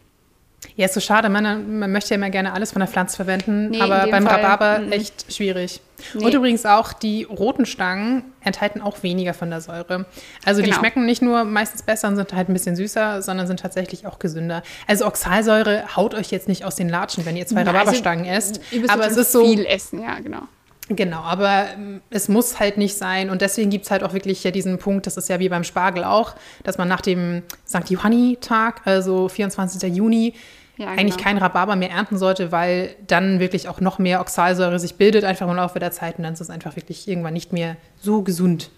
Ja, 0.76 0.86
ist 0.86 0.94
so 0.94 1.00
schade. 1.00 1.28
Man, 1.28 1.78
man 1.78 1.92
möchte 1.92 2.10
ja 2.10 2.16
immer 2.16 2.30
gerne 2.30 2.52
alles 2.52 2.72
von 2.72 2.80
der 2.80 2.88
Pflanze 2.88 3.16
verwenden, 3.16 3.70
Nee, 3.70 3.80
aber 3.80 4.06
beim 4.10 4.26
Fall, 4.26 4.40
Rhabarber 4.40 4.84
mhm. 4.84 4.92
echt 4.92 5.32
schwierig. 5.32 5.80
Nee. 6.14 6.24
Und 6.24 6.34
übrigens 6.34 6.66
auch 6.66 6.92
die 6.92 7.24
roten 7.24 7.66
Stangen 7.66 8.24
enthalten 8.40 8.80
auch 8.80 9.02
weniger 9.02 9.34
von 9.34 9.50
der 9.50 9.60
Säure. 9.60 10.06
Also 10.44 10.60
die 10.60 10.68
Genau. 10.68 10.80
schmecken 10.80 11.06
nicht 11.06 11.22
nur 11.22 11.44
meistens 11.44 11.82
besser 11.82 12.08
und 12.08 12.16
sind 12.16 12.32
halt 12.32 12.48
ein 12.48 12.52
bisschen 12.52 12.76
süßer, 12.76 13.22
sondern 13.22 13.46
sind 13.46 13.60
tatsächlich 13.60 14.06
auch 14.06 14.18
gesünder. 14.18 14.62
Also 14.86 15.06
Oxalsäure 15.06 15.96
haut 15.96 16.14
euch 16.14 16.30
jetzt 16.30 16.48
nicht 16.48 16.64
aus 16.64 16.76
den 16.76 16.88
Latschen, 16.88 17.24
wenn 17.24 17.36
ihr 17.36 17.46
zwei 17.46 17.60
also, 17.60 17.70
Rhabarberstangen 17.70 18.24
esst. 18.24 18.60
Ihr 18.70 18.80
müsst 18.80 18.92
Aber 18.92 19.06
es 19.06 19.16
ist 19.16 19.32
so, 19.32 19.44
viel 19.46 19.64
essen, 19.66 20.02
ja, 20.02 20.18
genau. 20.18 20.42
Genau, 20.88 21.20
aber 21.20 21.70
ähm, 21.74 22.02
es 22.10 22.28
muss 22.28 22.60
halt 22.60 22.76
nicht 22.76 22.96
sein. 22.96 23.30
Und 23.30 23.40
deswegen 23.40 23.70
gibt 23.70 23.86
es 23.86 23.90
halt 23.90 24.02
auch 24.02 24.12
wirklich 24.12 24.44
ja 24.44 24.50
diesen 24.50 24.78
Punkt, 24.78 25.06
das 25.06 25.16
ist 25.16 25.28
ja 25.28 25.38
wie 25.38 25.48
beim 25.48 25.64
Spargel 25.64 26.04
auch, 26.04 26.34
dass 26.62 26.76
man 26.76 26.88
nach 26.88 27.00
dem 27.00 27.42
St. 27.66 27.88
Johanni-Tag, 27.88 28.82
also 28.84 29.28
24. 29.28 29.94
Juni, 29.94 30.34
Ja, 30.76 30.88
eigentlich 30.88 31.16
genau. 31.16 31.24
kein 31.24 31.38
Rhabarber 31.38 31.76
mehr 31.76 31.90
ernten 31.90 32.18
sollte, 32.18 32.52
weil 32.52 32.96
dann 33.06 33.40
wirklich 33.40 33.68
auch 33.68 33.80
noch 33.80 33.98
mehr 33.98 34.20
Oxalsäure 34.20 34.78
sich 34.78 34.96
bildet, 34.96 35.24
einfach 35.24 35.48
im 35.48 35.56
Laufe 35.56 35.78
der 35.78 35.90
Zeit. 35.90 36.18
Und 36.18 36.24
dann 36.24 36.34
ist 36.34 36.40
es 36.40 36.50
einfach 36.50 36.76
wirklich 36.76 37.08
irgendwann 37.08 37.32
nicht 37.32 37.52
mehr 37.52 37.76
so 38.00 38.20
gesund. 38.22 38.70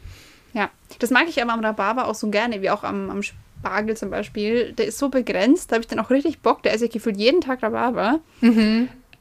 Ja, 0.53 0.71
das 1.01 1.11
mag 1.11 1.25
ich 1.29 1.43
aber 1.43 1.55
am 1.55 1.65
Rhabarber 1.65 2.07
auch 2.07 2.15
so 2.15 2.29
gerne, 2.29 2.63
wie 2.63 2.71
auch 2.71 2.85
am, 2.85 3.11
am 3.11 3.23
Spargel 3.23 3.97
zum 3.97 4.11
Beispiel. 4.11 4.73
Der 4.75 4.87
ist 4.87 4.99
so 4.99 5.09
begrenzt, 5.09 5.73
da 5.73 5.75
habe 5.75 5.83
ich 5.83 5.89
dann 5.89 5.99
auch 5.99 6.11
richtig 6.11 6.39
Bock. 6.41 6.63
Da 6.63 6.71
esse 6.71 6.85
ich 6.85 6.93
gefühlt 6.93 7.17
jeden 7.17 7.41
Tag 7.41 7.65
Rhabarber. 7.65 8.21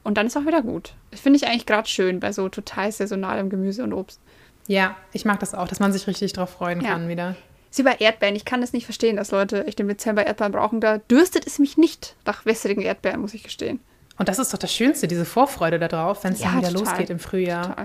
Und 0.06 0.18
dann 0.18 0.28
ist 0.28 0.38
auch 0.38 0.46
wieder 0.46 0.62
gut. 0.62 0.94
Das 1.12 1.20
finde 1.20 1.38
ich 1.38 1.48
eigentlich 1.48 1.65
gerade 1.65 1.88
schön 1.89 2.20
bei 2.22 2.32
so 2.32 2.48
total 2.48 2.91
saisonalem 2.91 3.50
Gemüse 3.50 3.84
und 3.84 3.91
Obst. 3.91 4.20
Ja, 4.68 4.96
ich 5.12 5.26
mag 5.26 5.39
das 5.39 5.54
auch, 5.54 5.68
dass 5.68 5.80
man 5.80 5.91
sich 5.91 6.08
richtig 6.08 6.32
drauf 6.34 6.52
freuen 6.52 6.80
Ja. 6.82 6.91
kann 6.91 7.10
wieder. 7.10 7.36
Ist 7.72 7.80
wie 7.80 7.84
bei 7.84 7.96
Erdbeeren. 8.00 8.36
Ich 8.36 8.46
kann 8.46 8.62
das 8.62 8.72
nicht 8.72 8.86
verstehen, 8.86 9.18
dass 9.18 9.32
Leute 9.32 9.68
echt 9.68 9.80
im 9.80 9.88
Dezember 9.88 10.26
Erdbeeren 10.26 10.54
brauchen. 10.54 10.80
Da 10.80 11.00
dürstet 11.00 11.46
es 11.46 11.60
mich 11.60 11.76
nicht 11.78 12.15
nach 12.24 12.46
wässrigen 12.46 12.82
Erdbeeren, 12.84 13.20
muss 13.20 13.34
ich 13.34 13.44
gestehen. 13.44 13.80
Und 14.18 14.30
das 14.30 14.39
ist 14.39 14.54
doch 14.54 14.58
das 14.60 14.72
Schönste, 14.74 15.08
diese 15.10 15.26
Vorfreude 15.26 15.78
darauf, 15.80 16.24
wenn 16.24 16.34
es 16.34 16.39
Ja, 16.39 16.52
dann 16.52 16.60
wieder 16.60 16.70
total. 16.70 16.86
losgeht 16.88 17.10
im 17.10 17.20
Frühjahr. 17.20 17.76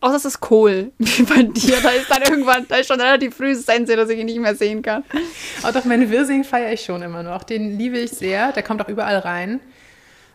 Außer 0.00 0.16
es 0.16 0.24
ist 0.26 0.40
Kohl, 0.40 0.92
wie 0.98 1.22
bei 1.22 1.42
dir. 1.44 1.80
Da 1.80 1.88
ist 1.90 2.10
dann 2.10 2.22
irgendwann, 2.22 2.66
da 2.68 2.76
ist 2.76 2.88
schon 2.88 3.00
relativ 3.00 3.34
früh 3.36 3.54
Sense, 3.54 3.96
dass 3.96 4.10
ich 4.10 4.18
ihn 4.18 4.26
nicht 4.26 4.38
mehr 4.40 4.54
sehen 4.54 4.82
kann. 4.82 5.04
Oh, 5.66 5.70
doch, 5.72 5.84
meinen 5.86 6.10
Wirsing 6.10 6.44
feiere 6.44 6.72
ich 6.72 6.84
schon 6.84 7.00
immer 7.00 7.22
noch. 7.22 7.44
Den 7.44 7.78
liebe 7.78 7.96
ich 7.98 8.10
sehr. 8.10 8.52
Der 8.52 8.62
kommt 8.62 8.82
auch 8.82 8.88
überall 8.88 9.18
rein. 9.18 9.60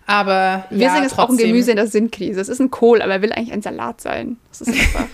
Aber 0.08 0.66
Wirsing 0.72 0.82
ja, 1.02 1.06
ist 1.06 1.18
auch 1.18 1.30
ein. 1.30 1.38
Gemüse 1.38 1.72
in 1.72 1.78
der 1.78 1.88
Sinnkrise. 1.88 2.42
Es 2.42 2.50
ist 2.50 2.60
ein 2.60 2.70
Kohl, 2.72 3.02
aber 3.02 3.14
er 3.14 3.22
will 3.22 3.32
eigentlich 3.32 3.54
ein 3.54 3.62
Salat 3.62 4.02
sein. 4.02 4.38
Das 4.50 4.62
ist 4.62 4.70
einfach. 4.98 5.06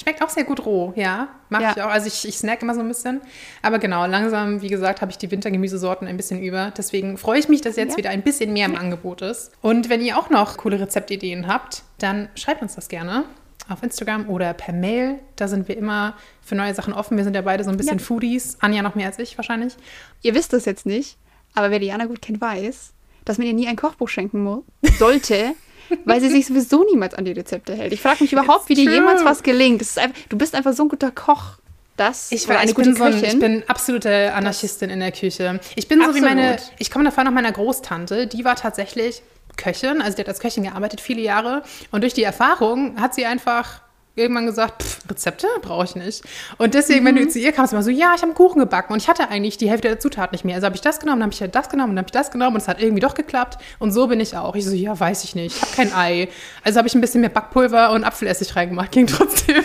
Schmeckt 0.00 0.22
auch 0.22 0.28
sehr 0.30 0.44
gut 0.44 0.64
roh, 0.66 0.92
ja. 0.96 1.28
Mag 1.50 1.62
Ja. 1.62 1.72
ich 1.76 1.82
auch. 1.82 1.88
Also 1.90 2.06
ich, 2.08 2.26
ich 2.26 2.38
snack 2.38 2.62
immer 2.62 2.74
so 2.74 2.80
ein 2.80 2.88
bisschen. 2.88 3.20
Aber 3.62 3.78
genau, 3.78 4.06
langsam, 4.06 4.60
wie 4.62 4.68
gesagt, 4.68 5.02
habe 5.02 5.10
ich 5.12 5.18
die 5.18 5.30
Wintergemüsesorten 5.30 6.08
ein 6.08 6.16
bisschen 6.16 6.42
über. 6.42 6.72
Deswegen 6.76 7.16
freue 7.18 7.38
ich 7.38 7.48
mich, 7.48 7.60
dass 7.60 7.76
jetzt 7.76 7.92
Ja. 7.92 7.96
wieder 7.98 8.10
ein 8.10 8.22
bisschen 8.22 8.52
mehr 8.52 8.66
im 8.66 8.76
Angebot 8.76 9.22
ist. 9.22 9.52
Und 9.60 9.88
wenn 9.88 10.00
ihr 10.00 10.18
auch 10.18 10.30
noch 10.30 10.56
coole 10.56 10.80
Rezeptideen 10.80 11.46
habt, 11.46 11.82
dann 11.98 12.28
schreibt 12.34 12.62
uns 12.62 12.74
das 12.74 12.88
gerne 12.88 13.24
auf 13.68 13.82
Instagram 13.82 14.28
oder 14.28 14.52
per 14.54 14.74
Mail. 14.74 15.18
Da 15.36 15.48
sind 15.48 15.68
wir 15.68 15.76
immer 15.76 16.14
für 16.42 16.54
neue 16.54 16.74
Sachen 16.74 16.92
offen. 16.92 17.16
Wir 17.16 17.24
sind 17.24 17.34
ja 17.36 17.42
beide 17.42 17.62
so 17.62 17.70
ein 17.70 17.76
bisschen. 17.76 18.00
Foodies. 18.00 18.56
Anja 18.60 18.82
noch 18.82 18.94
mehr 18.94 19.06
als 19.06 19.18
ich 19.18 19.38
wahrscheinlich. 19.38 19.74
Ihr 20.22 20.34
wisst 20.34 20.52
das 20.52 20.64
jetzt 20.64 20.86
nicht, 20.86 21.18
aber 21.54 21.70
wer 21.70 21.78
Diana 21.78 22.06
gut 22.06 22.20
kennt, 22.20 22.40
weiß, 22.40 22.93
dass 23.24 23.38
man 23.38 23.46
ihr 23.46 23.52
nie 23.52 23.66
ein 23.68 23.76
Kochbuch 23.76 24.08
schenken 24.08 24.62
sollte, 24.98 25.54
weil 26.04 26.20
sie 26.20 26.28
sich 26.28 26.46
sowieso 26.46 26.84
niemals 26.84 27.14
an 27.14 27.24
die 27.24 27.32
Rezepte 27.32 27.74
hält. 27.74 27.92
Ich 27.92 28.00
frage 28.00 28.22
mich 28.24 28.32
überhaupt, 28.32 28.68
wie 28.68 28.74
dir 28.74 28.90
jemals 28.90 29.24
was 29.24 29.42
gelingt. 29.42 29.80
Das 29.80 29.98
einfach, 29.98 30.18
du 30.28 30.36
bist 30.36 30.54
einfach 30.54 30.72
so 30.72 30.84
ein 30.84 30.88
guter 30.88 31.10
Koch. 31.10 31.58
Das 31.96 32.32
Ich, 32.32 32.48
war, 32.48 32.58
eine 32.58 32.70
ich, 32.70 32.74
gute 32.74 32.88
bin 32.88 32.96
so 32.96 33.04
ein, 33.04 33.22
ich 33.22 33.38
bin 33.38 33.62
absolute 33.68 34.34
Anarchistin 34.34 34.90
in 34.90 34.98
der 34.98 35.12
Küche. 35.12 35.60
Ich 35.76 35.86
bin 35.86 36.02
so 36.04 36.12
wie 36.14 36.20
meine, 36.20 36.54
Absolut. 36.54 36.74
ich 36.80 36.90
komme 36.90 37.04
davon 37.04 37.24
nach 37.24 37.30
meiner 37.30 37.52
Großtante, 37.52 38.26
die 38.26 38.44
war 38.44 38.56
tatsächlich 38.56 39.22
Köchin, 39.56 40.02
also 40.02 40.16
die 40.16 40.22
hat 40.22 40.28
als 40.28 40.40
Köchin 40.40 40.64
gearbeitet 40.64 41.00
viele 41.00 41.20
Jahre 41.20 41.62
und 41.92 42.00
durch 42.00 42.12
die 42.12 42.24
Erfahrung 42.24 43.00
hat 43.00 43.14
sie 43.14 43.24
einfach 43.26 43.80
irgendwann 44.16 44.46
gesagt, 44.46 44.82
pff, 44.82 44.98
Rezepte 45.10 45.46
brauche 45.60 45.84
ich 45.84 45.96
nicht. 45.96 46.22
Und 46.58 46.74
deswegen, 46.74 47.04
wenn 47.04 47.14
Mhm. 47.14 47.24
du 47.26 47.28
zu 47.28 47.38
ihr 47.38 47.52
kamst, 47.52 47.72
immer 47.72 47.82
so, 47.82 47.90
ja, 47.90 48.12
ich 48.14 48.22
habe 48.22 48.26
einen 48.26 48.34
Kuchen 48.34 48.60
gebacken 48.60 48.92
und 48.92 49.02
ich 49.02 49.08
hatte 49.08 49.28
eigentlich 49.28 49.56
die 49.58 49.68
Hälfte 49.68 49.88
der 49.88 49.98
Zutaten 50.00 50.34
nicht 50.34 50.44
mehr. 50.44 50.54
Also 50.54 50.66
habe 50.66 50.76
ich 50.76 50.82
das 50.82 51.00
genommen, 51.00 51.20
dann 51.20 51.30
habe 51.32 51.44
ich 51.44 51.50
das 51.50 51.68
genommen, 51.68 51.90
dann 51.96 51.98
habe 51.98 52.08
ich 52.08 52.12
das 52.12 52.30
genommen 52.30 52.56
und 52.56 52.62
es 52.62 52.68
hat 52.68 52.80
irgendwie 52.80 53.00
doch 53.00 53.14
geklappt. 53.14 53.58
Und 53.78 53.92
so 53.92 54.06
bin 54.06 54.20
ich 54.20 54.36
auch. 54.36 54.54
Ich 54.54 54.64
so, 54.64 54.72
ja, 54.74 54.98
weiß 54.98 55.24
ich 55.24 55.34
nicht, 55.34 55.56
ich 55.56 55.62
habe 55.62 55.72
kein 55.74 55.92
Ei. 55.94 56.28
Also 56.62 56.78
habe 56.78 56.88
ich 56.88 56.94
ein 56.94 57.00
bisschen 57.00 57.20
mehr 57.22 57.30
Backpulver 57.30 57.90
und 57.90 58.04
Apfelessig 58.04 58.54
reingemacht, 58.56 58.92
ging 58.92 59.06
trotzdem. 59.06 59.56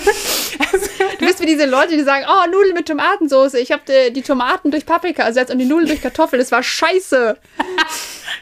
Also, 0.71 0.87
Du 1.19 1.25
bist 1.25 1.41
wie 1.41 1.45
diese 1.45 1.65
Leute, 1.65 1.97
die 1.97 2.03
sagen, 2.03 2.25
oh, 2.29 2.49
Nudeln 2.49 2.73
mit 2.73 2.87
Tomatensauce. 2.87 3.55
Ich 3.55 3.71
habe 3.73 3.81
die, 3.87 4.13
die 4.13 4.21
Tomaten 4.21 4.71
durch 4.71 4.85
Paprika 4.85 5.23
ersetzt 5.23 5.51
und 5.51 5.59
die 5.59 5.65
Nudeln 5.65 5.87
durch 5.87 6.01
Kartoffel. 6.01 6.39
Das 6.39 6.51
war 6.51 6.63
scheiße. 6.63 7.37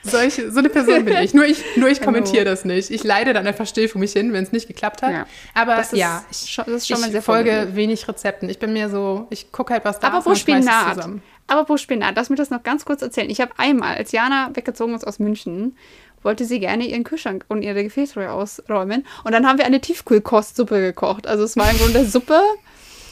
Solche, 0.03 0.51
so 0.51 0.60
eine 0.60 0.69
Person 0.69 1.05
bin 1.05 1.15
ich. 1.17 1.33
Nur 1.33 1.45
ich, 1.45 1.63
nur 1.75 1.89
ich 1.89 2.01
kommentiere 2.01 2.45
das 2.45 2.65
nicht. 2.65 2.89
Ich 2.91 3.03
leide 3.03 3.33
dann 3.33 3.45
einfach 3.47 3.67
still 3.67 3.88
vor 3.88 3.99
mich 3.99 4.13
hin, 4.13 4.33
wenn 4.33 4.43
es 4.43 4.51
nicht 4.51 4.67
geklappt 4.67 5.01
hat. 5.01 5.12
Ja. 5.12 5.25
Aber 5.53 5.75
Das 5.75 5.93
ist 5.93 5.99
ja, 5.99 6.23
ich, 6.31 6.38
schon- 6.51 6.65
das 6.65 6.75
ist 6.75 6.88
schon 6.88 6.99
mal 6.99 7.07
ich 7.07 7.12
sehr 7.12 7.21
folge 7.21 7.49
vorbildlich. 7.51 7.75
wenig 7.75 8.07
Rezepten. 8.07 8.49
Ich 8.49 8.60
bin 8.60 8.73
mir 8.73 8.89
so, 8.89 9.27
ich 9.29 9.51
gucke 9.51 9.73
halt, 9.73 9.86
was 9.86 9.99
da 9.99 10.07
Aber 10.07 10.19
ist 10.19 10.25
wo 10.25 10.36
schmeiß 10.36 10.65
es 10.65 10.71
Spinat? 10.71 10.95
zusammen. 10.95 11.21
Aber 11.47 11.69
wo 11.69 11.77
Spinat? 11.77 12.15
Lass 12.15 12.29
mich 12.29 12.38
das 12.38 12.49
noch 12.49 12.63
ganz 12.63 12.86
kurz 12.86 13.01
erzählen. 13.01 13.29
Ich 13.29 13.39
habe 13.41 13.51
einmal, 13.57 13.95
als 13.95 14.12
Jana 14.12 14.49
weggezogen 14.53 14.93
ist 14.95 15.07
aus 15.07 15.19
München, 15.19 15.77
wollte 16.23 16.45
sie 16.45 16.60
gerne 16.60 16.86
ihren 16.86 17.03
Kühlschrank 17.03 17.45
und 17.47 17.62
ihre 17.62 17.83
Gefäßruhe 17.83 18.31
ausräumen. 18.31 19.05
Und 19.23 19.31
dann 19.31 19.47
haben 19.47 19.57
wir 19.57 19.65
eine 19.65 19.79
Tiefkühlkostsuppe 19.79 20.79
gekocht. 20.81 21.27
Also 21.27 21.43
es 21.43 21.55
war 21.55 21.69
im 21.71 21.77
Grunde 21.77 22.05
Suppe. 22.05 22.39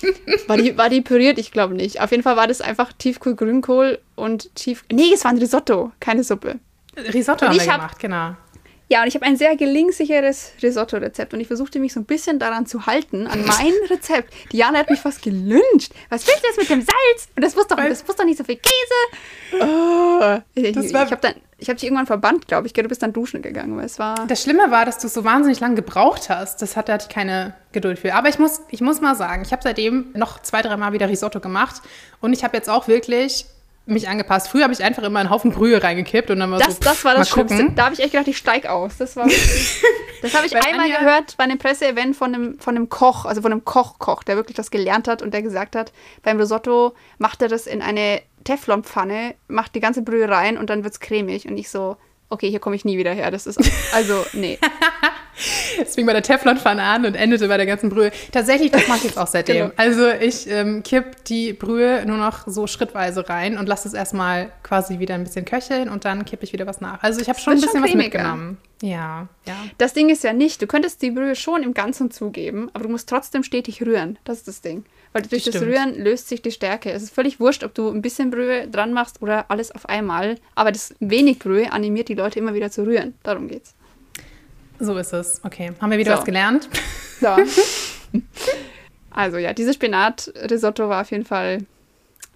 War 0.48 0.58
die, 0.58 0.78
war 0.78 0.90
die 0.90 1.02
püriert? 1.02 1.40
Ich 1.40 1.52
glaube 1.52 1.74
nicht. 1.74 2.02
Auf 2.02 2.12
jeden 2.12 2.22
Fall 2.22 2.36
war 2.36 2.48
das 2.48 2.60
einfach 2.62 2.92
Tiefkühlgrünkohl 2.94 3.98
und 4.16 4.54
Tief... 4.54 4.84
Nee, 4.92 5.12
es 5.14 5.24
war 5.24 5.32
ein 5.32 5.38
Risotto, 5.38 5.94
keine 6.00 6.24
Suppe. 6.24 6.60
Risotto 7.14 7.46
Und 7.46 7.50
haben 7.52 7.58
wir 7.58 7.64
ich 7.64 7.70
hab- 7.70 7.78
gemacht, 7.82 8.00
genau. 8.00 8.36
Ja, 8.88 9.02
und 9.02 9.08
ich 9.08 9.16
habe 9.16 9.26
ein 9.26 9.36
sehr 9.36 9.56
gelingsicheres 9.56 10.52
Risotto-Rezept 10.62 11.34
und 11.34 11.40
ich 11.40 11.48
versuchte 11.48 11.80
mich 11.80 11.92
so 11.92 12.00
ein 12.00 12.06
bisschen 12.06 12.38
daran 12.38 12.68
zu 12.68 12.86
halten, 12.86 13.26
an 13.26 13.44
mein 13.44 13.74
Rezept. 13.90 14.32
Diana 14.52 14.78
hat 14.78 14.92
mich 14.92 15.00
fast 15.00 15.24
gelünscht. 15.24 15.92
Was 16.10 16.28
willst 16.28 16.44
du 16.44 16.48
jetzt 16.50 16.60
mit 16.60 16.70
dem 16.70 16.82
Salz? 16.82 17.28
Und 17.36 17.44
das 17.44 17.56
muss 17.56 17.66
doch, 17.66 17.78
das 17.78 18.06
muss 18.06 18.16
doch 18.16 18.26
nicht 18.26 18.38
so 18.38 18.44
viel 18.44 18.58
Käse. 18.58 19.64
Oh. 19.64 20.38
Ich, 20.54 20.76
ich 20.78 20.94
habe 20.94 21.18
dann, 21.20 21.34
ich 21.58 21.68
habe 21.68 21.76
dich 21.80 21.86
irgendwann 21.86 22.06
verbannt, 22.06 22.48
glaube 22.48 22.68
ich. 22.68 22.74
Du 22.74 22.84
bist 22.84 23.02
dann 23.02 23.12
duschen 23.12 23.42
gegangen, 23.42 23.76
weil 23.76 23.86
es 23.86 23.98
war. 23.98 24.28
Das 24.28 24.44
Schlimme 24.44 24.70
war, 24.70 24.86
dass 24.86 25.00
du 25.00 25.08
so 25.08 25.24
wahnsinnig 25.24 25.60
lange 25.60 25.74
gebraucht 25.76 26.30
hast. 26.30 26.62
Das 26.62 26.76
hat, 26.78 26.88
da 26.88 26.94
hatte 26.94 27.08
ich 27.10 27.14
keine 27.14 27.56
Geduld 27.72 27.98
für. 27.98 28.14
Aber 28.14 28.30
ich 28.30 28.38
muss, 28.38 28.62
ich 28.70 28.82
muss 28.82 29.02
mal 29.02 29.16
sagen, 29.16 29.42
ich 29.44 29.52
habe 29.52 29.64
seitdem 29.64 30.12
noch 30.14 30.42
zwei, 30.44 30.62
dreimal 30.62 30.94
wieder 30.94 31.10
Risotto 31.10 31.40
gemacht. 31.40 31.82
Und 32.22 32.34
ich 32.34 32.44
habe 32.44 32.56
jetzt 32.56 32.70
auch 32.70 32.88
wirklich 32.88 33.48
mich 33.86 34.08
angepasst. 34.10 34.48
Früher 34.50 34.64
habe 34.64 34.74
ich 34.74 34.84
einfach 34.84 35.04
immer 35.04 35.20
einen 35.20 35.30
Haufen 35.30 35.52
Brühe 35.52 35.82
reingekippt 35.82 36.32
und 36.32 36.40
dann 36.40 36.52
war 36.52 36.60
Das, 36.60 36.76
so, 36.76 36.82
das 36.82 37.06
war 37.06 37.14
das 37.16 37.30
Schlimmste. 37.30 37.58
gucken. 37.58 37.76
Da 37.76 37.86
habe 37.86 37.94
ich 37.94 38.00
echt 38.02 38.12
gedacht, 38.12 38.28
ich 38.28 38.38
steig 38.38 38.66
aus. 38.66 38.98
Das 38.98 39.16
war 39.16 39.28
Das 40.22 40.34
habe 40.34 40.48
ich 40.48 40.54
Weil 40.54 40.64
einmal 40.66 40.88
Anja- 40.88 41.00
gehört 41.00 41.38
bei 41.38 41.44
einem 41.44 41.60
Presseevent 41.60 42.16
von 42.16 42.34
einem, 42.34 42.60
von 42.60 42.76
einem 42.76 42.90
Koch, 42.90 43.26
also 43.26 43.42
von 43.44 43.52
einem 43.52 43.64
Koch-Koch, 43.64 44.24
der 44.24 44.38
wirklich 44.38 44.56
das 44.58 44.72
gelernt 44.72 45.08
hat 45.08 45.22
und 45.22 45.34
der 45.36 45.44
gesagt 45.44 45.76
hat, 45.76 45.92
beim 46.24 46.40
Risotto 46.40 46.96
macht 47.20 47.44
er 47.44 47.48
das 47.48 47.68
in 47.68 47.84
eine 47.84 48.22
Teflonpfanne, 48.44 49.36
macht 49.48 49.76
die 49.76 49.80
ganze 49.82 50.02
Brühe 50.02 50.28
rein 50.28 50.58
und 50.58 50.70
dann 50.72 50.84
wird 50.84 50.94
es 50.94 51.00
cremig. 51.00 51.48
Und 51.48 51.58
ich 51.58 51.70
so, 51.70 51.98
okay, 52.30 52.50
hier 52.50 52.60
komme 52.60 52.76
ich 52.76 52.86
nie 52.86 52.98
wieder 52.98 53.12
her. 53.14 53.30
Das 53.30 53.46
ist, 53.46 53.60
also, 53.94 54.26
nee. 54.34 54.58
Es 55.82 55.96
fing 55.96 56.06
bei 56.06 56.14
der 56.14 56.24
Teflonpfanne 56.24 56.82
an 56.82 57.06
und 57.06 57.16
endete 57.16 57.48
bei 57.48 57.58
der 57.58 57.66
ganzen 57.66 57.90
Brühe. 57.90 58.12
Tatsächlich, 58.32 58.72
das 58.72 58.88
mache 58.88 59.00
ich 59.00 59.04
jetzt 59.06 59.18
auch 59.18 59.28
seitdem. 59.28 59.70
Genau. 59.70 59.72
Also 59.76 60.10
ich 60.10 60.50
ähm, 60.50 60.84
kipp 60.84 61.24
die 61.26 61.54
Brühe 61.54 62.06
nur 62.06 62.18
noch 62.18 62.48
so 62.48 62.68
schrittweise 62.68 63.28
rein 63.28 63.58
und 63.58 63.68
lasse 63.68 63.88
es 63.88 63.94
erstmal 63.94 64.52
quasi 64.64 65.00
wieder 65.00 65.16
ein 65.16 65.24
bisschen 65.24 65.46
köcheln 65.46 65.90
und 65.90 66.06
dann 66.06 66.26
kippe 66.26 66.44
ich 66.44 66.54
wieder 66.54 66.68
was 66.68 66.82
nach. 66.82 67.04
Also 67.04 67.22
ich 67.22 67.30
habe 67.30 67.40
schon 67.40 67.54
ein 67.54 67.62
bisschen 67.62 67.82
schon 67.82 67.84
was 67.84 67.94
mitgenommen. 67.94 68.58
Ja, 68.82 69.28
ja. 69.48 69.56
Das 69.78 69.94
Ding 69.94 70.10
ist 70.10 70.24
ja 70.24 70.34
nicht, 70.34 70.62
du 70.62 70.68
könntest 70.68 71.02
die 71.02 71.12
Brühe 71.12 71.36
schon 71.36 71.64
im 71.64 71.74
Ganzen 71.74 72.12
zugeben, 72.12 72.70
aber 72.74 72.84
du 72.84 72.90
musst 72.90 73.10
trotzdem 73.10 73.44
stetig 73.44 73.82
rühren. 73.82 74.20
Das 74.26 74.40
ist 74.40 74.48
das 74.48 74.62
Ding. 74.62 74.86
Weil 75.14 75.22
durch 75.22 75.44
das 75.44 75.56
Stimmt. 75.56 75.72
Rühren 75.72 75.96
löst 75.96 76.28
sich 76.28 76.42
die 76.42 76.52
Stärke. 76.52 76.92
Es 76.92 77.02
ist 77.02 77.14
völlig 77.14 77.40
wurscht, 77.40 77.64
ob 77.64 77.74
du 77.74 77.90
ein 77.90 78.02
bisschen 78.02 78.32
Brühe 78.32 78.68
dran 78.68 78.92
machst 78.92 79.22
oder 79.22 79.50
alles 79.50 79.72
auf 79.72 79.88
einmal. 79.88 80.36
Aber 80.56 80.74
das 80.74 80.94
wenig 81.00 81.40
Brühe 81.40 81.72
animiert 81.72 82.10
die 82.10 82.16
Leute 82.16 82.40
immer 82.40 82.54
wieder 82.54 82.70
zu 82.70 82.86
rühren. 82.86 83.14
Darum 83.24 83.48
geht's. 83.48 83.76
So 84.80 84.98
ist 84.98 85.14
es. 85.14 85.42
Okay, 85.44 85.72
haben 85.80 85.92
wir 85.92 85.98
wieder 85.98 86.12
So. 86.14 86.18
was 86.20 86.26
gelernt? 86.26 86.70
So. 87.22 87.36
also 89.12 89.38
ja, 89.38 89.54
dieses 89.54 89.76
Spinat-Risotto 89.76 90.90
war 90.90 91.02
auf 91.02 91.12
jeden 91.12 91.26
Fall 91.26 91.60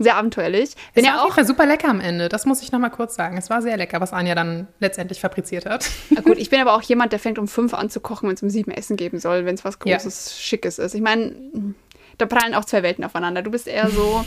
sehr 0.02 0.16
abenteuerlich. 0.16 0.72
Wenn 0.94 1.04
Es 1.04 1.12
war 1.12 1.26
jeden 1.26 1.40
auch, 1.40 1.46
super 1.46 1.66
lecker 1.66 1.90
am 1.90 2.00
Ende. 2.00 2.30
Das 2.30 2.46
muss 2.46 2.62
ich 2.62 2.72
noch 2.72 2.80
mal 2.80 2.90
kurz 2.90 3.16
sagen. 3.16 3.38
Es 3.38 3.50
war 3.50 3.62
sehr 3.62 3.76
lecker, 3.76 4.00
was 4.00 4.14
Anja 4.14 4.34
dann 4.34 4.68
letztendlich 4.80 5.20
fabriziert 5.20 5.66
hat. 5.66 5.86
Na 6.10 6.22
gut, 6.22 6.38
ich 6.38 6.50
bin 6.50 6.62
aber 6.62 6.74
auch 6.74 6.82
jemand, 6.82 7.12
der 7.12 7.20
fängt 7.20 7.38
um 7.38 7.48
fünf 7.50 7.74
an 7.74 7.90
zu 7.90 8.00
kochen, 8.00 8.30
wenn 8.30 8.36
es 8.36 8.42
um 8.42 8.50
sieben 8.50 8.72
Essen 8.72 8.96
geben 8.96 9.20
soll, 9.20 9.46
wenn 9.46 9.56
es 9.56 9.66
was 9.66 9.78
Ja. 9.84 9.98
Großes, 9.98 10.40
Schickes 10.40 10.80
ist. 10.80 10.96
Ich 10.96 11.02
meine, 11.02 11.36
da 12.18 12.26
prallen 12.26 12.56
auch 12.56 12.64
zwei 12.64 12.82
Welten 12.82 13.04
aufeinander. 13.04 13.42
Du 13.42 13.52
bist 13.52 13.68
eher 13.68 13.90
so, 13.90 14.24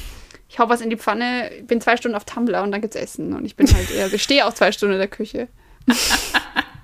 ich 0.51 0.59
hau 0.59 0.69
was 0.69 0.83
in 0.83 0.91
die 0.91 0.99
Pfanne, 0.99 1.51
bin 1.63 1.81
zwei 1.81 1.97
Stunden 1.97 2.17
auf 2.17 2.27
Tumblr 2.27 2.63
und 2.63 2.71
dann 2.71 2.83
gibt's 2.83 2.97
Essen. 2.97 3.33
Und 3.33 3.47
ich 3.47 3.57
bin 3.57 3.67
halt 3.73 3.91
eher, 3.91 4.13
ich 4.13 4.23
stehe 4.23 4.47
auch 4.47 4.53
zwei 4.53 4.73
Stunden 4.73 4.95
in 4.95 4.99
der 5.01 5.09
Küche. 5.09 5.49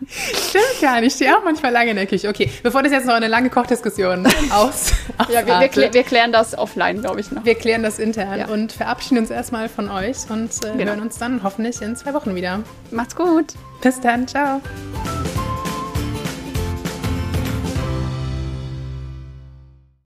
Stimmt 0.06 0.80
gar 0.80 1.00
nicht. 1.00 1.08
Ich 1.08 1.14
stehe 1.14 1.36
auch 1.36 1.42
manchmal 1.44 1.72
lange 1.72 1.90
in 1.90 1.96
der 1.96 2.06
Küche. 2.06 2.28
Okay, 2.28 2.50
bevor 2.62 2.82
das 2.82 2.92
jetzt 2.92 3.06
noch 3.06 3.14
eine 3.14 3.26
lange 3.28 3.50
Kochdiskussion 3.50 4.26
aus, 4.50 4.92
Ja, 5.18 5.28
wir, 5.28 5.34
wir, 5.46 5.54
ausartet, 5.56 5.72
klä- 5.74 5.92
wir 5.94 6.02
klären 6.04 6.32
das 6.32 6.56
offline, 6.56 7.00
glaube 7.00 7.20
ich, 7.20 7.30
noch. 7.32 7.44
Wir 7.44 7.54
klären 7.56 7.82
das 7.82 7.98
intern 7.98 8.38
Ja. 8.38 8.46
und 8.48 8.72
verabschieden 8.72 9.18
uns 9.18 9.30
erstmal 9.30 9.68
von 9.68 9.90
euch 9.90 10.18
und 10.30 10.50
äh, 10.64 10.76
Genau. 10.76 10.92
hören 10.92 11.00
uns 11.00 11.18
dann 11.18 11.42
hoffentlich 11.42 11.82
in 11.82 11.96
zwei 11.96 12.14
Wochen 12.14 12.34
wieder. 12.34 12.60
Macht's 12.90 13.16
gut. 13.16 13.54
Bis 13.82 14.00
dann, 14.00 14.26
ciao. 14.28 14.60